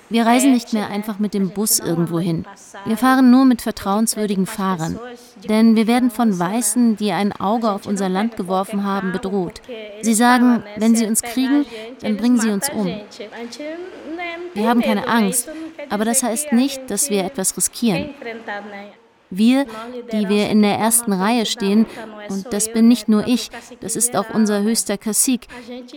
Wir 0.09 0.25
reisen 0.25 0.51
nicht 0.51 0.73
mehr 0.73 0.89
einfach 0.89 1.19
mit 1.19 1.35
dem 1.35 1.51
Bus 1.51 1.79
irgendwo 1.79 2.19
hin. 2.19 2.43
Wir 2.85 2.97
fahren 2.97 3.29
nur 3.29 3.45
mit 3.45 3.61
vertrauenswürdigen 3.61 4.47
Fahrern. 4.47 4.99
Denn 5.47 5.75
wir 5.75 5.85
werden 5.85 6.09
von 6.09 6.37
Weißen, 6.37 6.95
die 6.95 7.11
ein 7.11 7.31
Auge 7.33 7.71
auf 7.71 7.85
unser 7.85 8.09
Land 8.09 8.35
geworfen 8.35 8.83
haben, 8.83 9.11
bedroht. 9.11 9.61
Sie 10.01 10.15
sagen, 10.15 10.63
wenn 10.77 10.95
sie 10.95 11.05
uns 11.05 11.21
kriegen, 11.21 11.65
dann 12.01 12.17
bringen 12.17 12.39
sie 12.39 12.49
uns 12.49 12.69
um. 12.69 12.87
Wir 14.55 14.69
haben 14.69 14.81
keine 14.81 15.07
Angst, 15.07 15.49
aber 15.89 16.05
das 16.05 16.23
heißt 16.23 16.51
nicht, 16.51 16.89
dass 16.89 17.11
wir 17.11 17.25
etwas 17.25 17.55
riskieren. 17.55 18.09
Wir, 19.29 19.65
die 20.11 20.29
wir 20.29 20.49
in 20.49 20.61
der 20.61 20.77
ersten 20.77 21.13
Reihe 21.13 21.45
stehen, 21.45 21.85
und 22.29 22.53
das 22.53 22.71
bin 22.71 22.87
nicht 22.87 23.09
nur 23.09 23.27
ich, 23.27 23.49
das 23.79 23.95
ist 23.95 24.15
auch 24.15 24.29
unser 24.33 24.61
höchster 24.61 24.97
Kassik, 24.97 25.47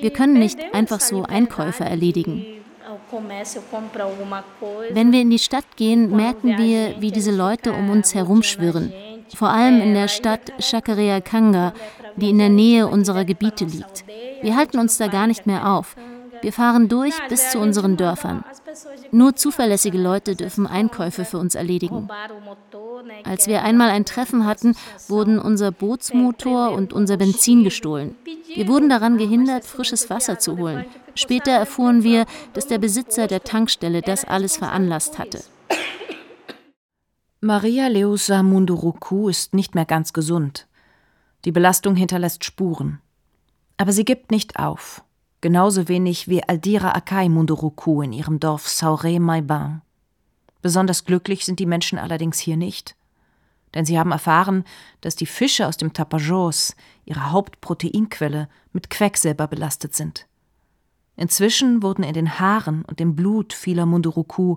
wir 0.01 0.11
können 0.11 0.39
nicht 0.39 0.59
einfach 0.73 1.01
so 1.01 1.23
Einkäufe 1.25 1.85
erledigen. 1.85 2.47
Wenn 4.91 5.13
wir 5.13 5.21
in 5.21 5.31
die 5.31 5.39
Stadt 5.39 5.65
gehen, 5.77 6.15
merken 6.15 6.59
wir, 6.59 7.01
wie 7.01 7.11
diese 7.11 7.31
Leute 7.31 7.73
um 7.73 7.91
uns 7.91 8.15
herumschwirren. 8.15 8.93
Vor 9.35 9.51
allem 9.51 9.81
in 9.81 9.95
der 9.95 10.09
Stadt 10.09 10.53
Chacareacanga, 10.59 11.73
die 12.17 12.31
in 12.31 12.39
der 12.39 12.49
Nähe 12.49 12.87
unserer 12.87 13.25
Gebiete 13.25 13.65
liegt. 13.65 14.05
Wir 14.43 14.57
halten 14.57 14.79
uns 14.79 14.97
da 14.99 15.09
gar 15.09 15.27
nicht 15.27 15.47
mehr 15.47 15.71
auf. 15.71 15.97
Wir 16.41 16.53
fahren 16.53 16.89
durch 16.89 17.15
bis 17.29 17.51
zu 17.51 17.59
unseren 17.59 17.97
Dörfern. 17.97 18.45
Nur 19.11 19.37
zuverlässige 19.37 19.99
Leute 19.99 20.37
dürfen 20.37 20.67
Einkäufe 20.67 21.25
für 21.25 21.39
uns 21.39 21.55
erledigen. 21.55 22.09
Als 23.25 23.47
wir 23.47 23.63
einmal 23.63 23.91
ein 23.91 24.05
Treffen 24.05 24.45
hatten, 24.45 24.75
wurden 25.09 25.39
unser 25.39 25.71
Bootsmotor 25.73 26.73
und 26.73 26.93
unser 26.93 27.17
Benzin 27.17 27.65
gestohlen. 27.65 28.15
Wir 28.55 28.69
wurden 28.69 28.89
daran 28.89 29.19
gehindert, 29.19 29.65
frisches 29.65 30.11
Wasser 30.11 30.39
zu 30.39 30.59
holen. 30.59 30.85
Später 31.15 31.53
erfuhren 31.53 32.03
wir, 32.03 32.27
dass 32.53 32.67
der 32.67 32.79
Besitzer 32.79 33.27
der 33.27 33.43
Tankstelle 33.45 34.03
das 34.03 34.25
alles 34.25 34.57
veranlasst 34.57 35.19
hatte. 35.19 35.43
Maria 37.41 37.89
Leusa 37.89 38.43
Munduruku 38.43 39.29
ist 39.29 39.55
nicht 39.55 39.75
mehr 39.75 39.85
ganz 39.85 40.13
gesund. 40.13 40.67
Die 41.45 41.53
Belastung 41.53 41.95
hinterlässt 41.95 42.45
Spuren. 42.45 43.01
Aber 43.77 43.93
sie 43.93 44.05
gibt 44.05 44.33
nicht 44.33 44.59
auf 44.59 45.05
genauso 45.41 45.89
wenig 45.89 46.29
wie 46.29 46.43
Aldira 46.43 46.93
Akai 46.93 47.29
Munduruku 47.29 48.03
in 48.03 48.13
ihrem 48.13 48.41
Dorf 48.41 48.69
Saure 48.69 49.21
Maiban. 49.21 49.83
Besonders 50.63 51.05
glücklich 51.05 51.45
sind 51.45 51.61
die 51.61 51.67
Menschen 51.67 51.99
allerdings 51.99 52.39
hier 52.39 52.57
nicht. 52.57 52.97
Denn 53.75 53.85
sie 53.85 53.99
haben 53.99 54.13
erfahren, 54.13 54.65
dass 55.01 55.15
die 55.15 55.27
Fische 55.27 55.67
aus 55.67 55.77
dem 55.77 55.93
Tapajos, 55.93 56.75
ihre 57.05 57.31
Hauptproteinquelle, 57.31 58.49
mit 58.73 58.91
Quecksilber 58.91 59.47
belastet 59.47 59.95
sind. 59.95 60.27
Inzwischen 61.17 61.83
wurden 61.83 62.05
in 62.05 62.15
den 62.15 62.39
Haaren 62.39 62.85
und 62.85 63.01
dem 63.01 63.15
Blut 63.15 63.53
vieler 63.53 63.87
Munduruku 63.87 64.57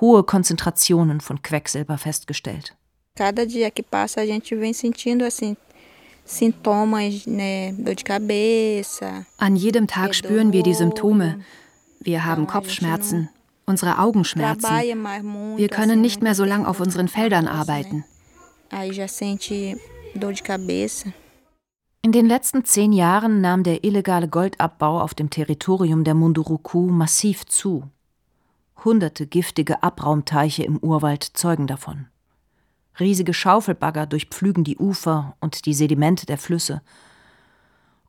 hohe 0.00 0.24
Konzentrationen 0.24 1.20
von 1.20 1.42
Quecksilber 1.42 1.98
festgestellt. 1.98 2.76
Cada 3.16 3.46
dia 3.46 3.70
que 3.70 3.82
passa 3.82 4.20
a 4.20 4.26
gente 4.26 4.54
vem 4.54 4.74
sentindo 4.74 5.24
assim 5.24 5.56
Ne, 7.26 7.74
dor 7.78 7.94
de 7.94 8.04
cabeça. 8.04 9.24
An 9.38 9.54
jedem 9.54 9.86
Tag 9.86 10.14
spüren 10.14 10.52
wir 10.52 10.62
die 10.64 10.74
Symptome. 10.74 11.38
Wir 12.00 12.24
haben 12.24 12.46
Kopfschmerzen, 12.46 13.28
unsere 13.64 13.98
Augen 13.98 14.24
schmerzen. 14.24 14.68
Wir 15.56 15.68
können 15.68 16.00
nicht 16.00 16.22
mehr 16.22 16.34
so 16.34 16.44
lang 16.44 16.66
auf 16.66 16.80
unseren 16.80 17.08
Feldern 17.08 17.46
arbeiten. 17.46 18.04
In 22.02 22.12
den 22.12 22.26
letzten 22.26 22.64
zehn 22.64 22.92
Jahren 22.92 23.40
nahm 23.40 23.62
der 23.62 23.84
illegale 23.84 24.28
Goldabbau 24.28 25.00
auf 25.00 25.14
dem 25.14 25.30
Territorium 25.30 26.02
der 26.02 26.14
Munduruku 26.14 26.88
massiv 26.88 27.46
zu. 27.46 27.84
Hunderte 28.84 29.26
giftige 29.26 29.82
Abraumteiche 29.82 30.64
im 30.64 30.78
Urwald 30.78 31.22
zeugen 31.22 31.66
davon. 31.66 32.06
Riesige 32.98 33.34
Schaufelbagger 33.34 34.06
durchpflügen 34.06 34.64
die 34.64 34.78
Ufer 34.78 35.36
und 35.40 35.66
die 35.66 35.74
Sedimente 35.74 36.26
der 36.26 36.38
Flüsse. 36.38 36.82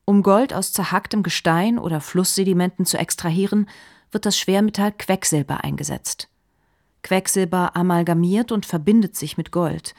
Um 0.05 0.23
Gold 0.23 0.53
aus 0.53 0.71
zerhacktem 0.71 1.23
Gestein 1.23 1.77
oder 1.77 1.99
Flusssedimenten 1.99 2.85
zu 2.85 2.97
extrahieren, 2.97 3.69
wird 4.11 4.25
das 4.25 4.37
Schwermetall 4.37 4.93
Quecksilber 4.93 5.63
eingesetzt. 5.63 6.29
Quecksilber 7.03 7.75
amalgamiert 7.75 8.51
und 8.51 8.65
verbindet 8.65 9.15
sich 9.15 9.37
mit 9.37 9.51
Gold. 9.51 9.93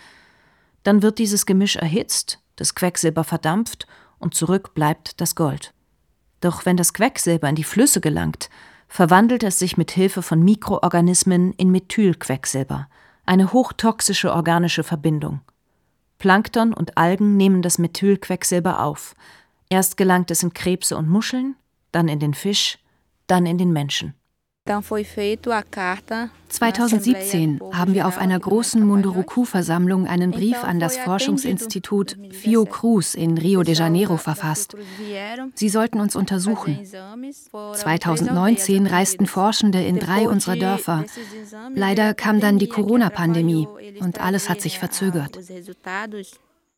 Dann 0.82 1.02
wird 1.02 1.18
dieses 1.18 1.44
Gemisch 1.44 1.76
erhitzt, 1.76 2.40
das 2.56 2.74
Quecksilber 2.74 3.24
verdampft 3.24 3.86
und 4.18 4.34
zurück 4.34 4.74
bleibt 4.74 5.20
das 5.20 5.34
Gold. 5.34 5.74
Doch 6.40 6.64
wenn 6.64 6.76
das 6.76 6.94
Quecksilber 6.94 7.48
in 7.48 7.54
die 7.54 7.64
Flüsse 7.64 8.00
gelangt, 8.00 8.48
verwandelt 8.88 9.42
es 9.42 9.58
sich 9.58 9.76
mit 9.76 9.90
Hilfe 9.90 10.22
von 10.22 10.42
Mikroorganismen 10.42 11.52
in 11.52 11.70
Methylquecksilber, 11.70 12.88
eine 13.28 13.52
hochtoxische 13.52 14.32
organische 14.32 14.82
Verbindung. 14.82 15.40
Plankton 16.18 16.72
und 16.72 16.96
Algen 16.96 17.36
nehmen 17.36 17.62
das 17.62 17.78
Methylquecksilber 17.78 18.82
auf. 18.82 19.14
Erst 19.68 19.96
gelangt 19.96 20.30
es 20.30 20.42
in 20.42 20.54
Krebse 20.54 20.96
und 20.96 21.08
Muscheln, 21.08 21.54
dann 21.92 22.08
in 22.08 22.18
den 22.18 22.34
Fisch, 22.34 22.78
dann 23.26 23.46
in 23.46 23.58
den 23.58 23.72
Menschen. 23.72 24.14
2017 26.48 27.60
haben 27.72 27.94
wir 27.94 28.06
auf 28.06 28.18
einer 28.18 28.38
großen 28.38 28.84
Munduruku-Versammlung 28.84 30.06
einen 30.06 30.30
Brief 30.30 30.62
an 30.62 30.78
das 30.78 30.98
Forschungsinstitut 30.98 32.16
Fiocruz 32.30 33.14
in 33.14 33.38
Rio 33.38 33.62
de 33.62 33.74
Janeiro 33.74 34.16
verfasst. 34.18 34.76
Sie 35.54 35.68
sollten 35.68 36.00
uns 36.00 36.16
untersuchen. 36.16 36.78
2019 37.52 38.86
reisten 38.86 39.26
Forschende 39.26 39.82
in 39.82 39.98
drei 39.98 40.28
unserer 40.28 40.56
Dörfer. 40.56 41.04
Leider 41.74 42.14
kam 42.14 42.40
dann 42.40 42.58
die 42.58 42.68
Corona-Pandemie 42.68 43.66
und 44.00 44.20
alles 44.20 44.48
hat 44.48 44.60
sich 44.60 44.78
verzögert. 44.78 45.38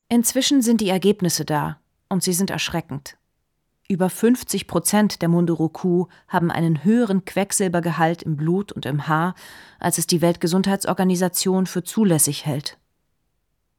Inzwischen 0.08 0.62
sind 0.62 0.80
die 0.80 0.88
Ergebnisse 0.88 1.44
da 1.44 1.78
und 2.08 2.22
sie 2.22 2.32
sind 2.32 2.50
erschreckend. 2.50 3.16
Über 3.90 4.08
50 4.08 4.68
Prozent 4.68 5.20
der 5.20 5.28
Munduruku 5.28 6.06
haben 6.28 6.52
einen 6.52 6.84
höheren 6.84 7.24
Quecksilbergehalt 7.24 8.22
im 8.22 8.36
Blut 8.36 8.70
und 8.70 8.86
im 8.86 9.08
Haar, 9.08 9.34
als 9.80 9.98
es 9.98 10.06
die 10.06 10.20
Weltgesundheitsorganisation 10.20 11.66
für 11.66 11.82
zulässig 11.82 12.46
hält. 12.46 12.78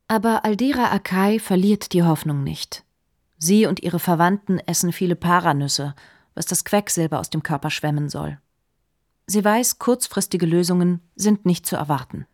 Aber 0.10 0.44
Aldera 0.44 0.92
Akai 0.92 1.40
verliert 1.40 1.94
die 1.94 2.04
Hoffnung 2.04 2.44
nicht. 2.44 2.84
Sie 3.38 3.66
und 3.66 3.82
ihre 3.82 4.00
Verwandten 4.00 4.60
essen 4.60 4.92
viele 4.92 5.16
Paranüsse, 5.16 5.96
was 6.36 6.46
das 6.46 6.66
Quecksilber 6.66 7.18
aus 7.18 7.30
dem 7.30 7.42
Körper 7.42 7.70
schwemmen 7.70 8.10
soll. 8.10 8.38
Sie 9.28 9.46
weiß, 9.46 9.80
kurzfristige 9.80 10.46
Lösungen 10.46 11.00
sind 11.16 11.46
nicht 11.46 11.66
zu 11.66 11.78
erwarten. 11.78 12.26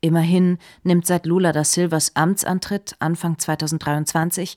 Immerhin 0.00 0.58
nimmt 0.84 1.04
seit 1.04 1.26
Lula 1.26 1.50
da 1.50 1.64
Silvas 1.64 2.14
Amtsantritt 2.14 2.94
Anfang 3.00 3.40
2023 3.40 4.56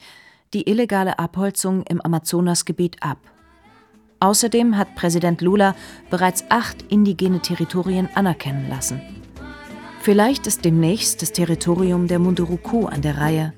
die 0.53 0.69
illegale 0.69 1.19
Abholzung 1.19 1.83
im 1.83 2.01
Amazonasgebiet 2.01 2.97
ab. 3.01 3.17
Außerdem 4.19 4.77
hat 4.77 4.95
Präsident 4.95 5.41
Lula 5.41 5.75
bereits 6.09 6.45
acht 6.49 6.83
indigene 6.89 7.39
Territorien 7.39 8.07
anerkennen 8.13 8.69
lassen. 8.69 9.01
Vielleicht 10.01 10.47
ist 10.47 10.65
demnächst 10.65 11.21
das 11.21 11.31
Territorium 11.31 12.07
der 12.07 12.19
Munduruku 12.19 12.85
an 12.85 13.01
der 13.01 13.17
Reihe. 13.17 13.53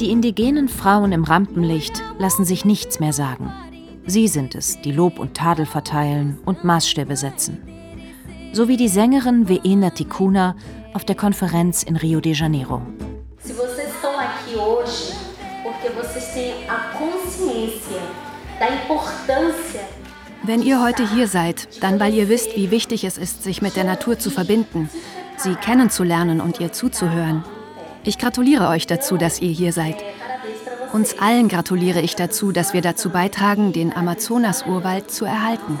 Die 0.00 0.10
indigenen 0.10 0.68
Frauen 0.68 1.12
im 1.12 1.24
Rampenlicht 1.24 2.02
lassen 2.18 2.44
sich 2.44 2.64
nichts 2.64 3.00
mehr 3.00 3.12
sagen. 3.12 3.52
Sie 4.10 4.26
sind 4.26 4.54
es, 4.54 4.80
die 4.80 4.90
Lob 4.90 5.18
und 5.18 5.34
Tadel 5.34 5.66
verteilen 5.66 6.38
und 6.46 6.64
Maßstäbe 6.64 7.14
setzen. 7.14 7.58
So 8.54 8.66
wie 8.66 8.78
die 8.78 8.88
Sängerin 8.88 9.50
Veena 9.50 9.90
Ticuna 9.90 10.56
auf 10.94 11.04
der 11.04 11.14
Konferenz 11.14 11.82
in 11.82 11.94
Rio 11.94 12.18
de 12.18 12.32
Janeiro. 12.32 12.80
Wenn 20.42 20.62
ihr 20.62 20.82
heute 20.82 21.14
hier 21.14 21.28
seid, 21.28 21.82
dann 21.82 22.00
weil 22.00 22.14
ihr 22.14 22.30
wisst, 22.30 22.56
wie 22.56 22.70
wichtig 22.70 23.04
es 23.04 23.18
ist, 23.18 23.42
sich 23.42 23.60
mit 23.60 23.76
der 23.76 23.84
Natur 23.84 24.18
zu 24.18 24.30
verbinden, 24.30 24.88
sie 25.36 25.54
kennenzulernen 25.54 26.40
und 26.40 26.60
ihr 26.60 26.72
zuzuhören. 26.72 27.44
Ich 28.04 28.16
gratuliere 28.16 28.68
euch 28.68 28.86
dazu, 28.86 29.18
dass 29.18 29.42
ihr 29.42 29.50
hier 29.50 29.74
seid. 29.74 29.96
Uns 30.92 31.18
allen 31.18 31.48
gratuliere 31.48 32.00
ich 32.00 32.16
dazu, 32.16 32.50
dass 32.50 32.72
wir 32.72 32.80
dazu 32.80 33.10
beitragen, 33.10 33.72
den 33.72 33.92
Amazonas-Urwald 33.92 35.10
zu 35.10 35.26
erhalten. 35.26 35.78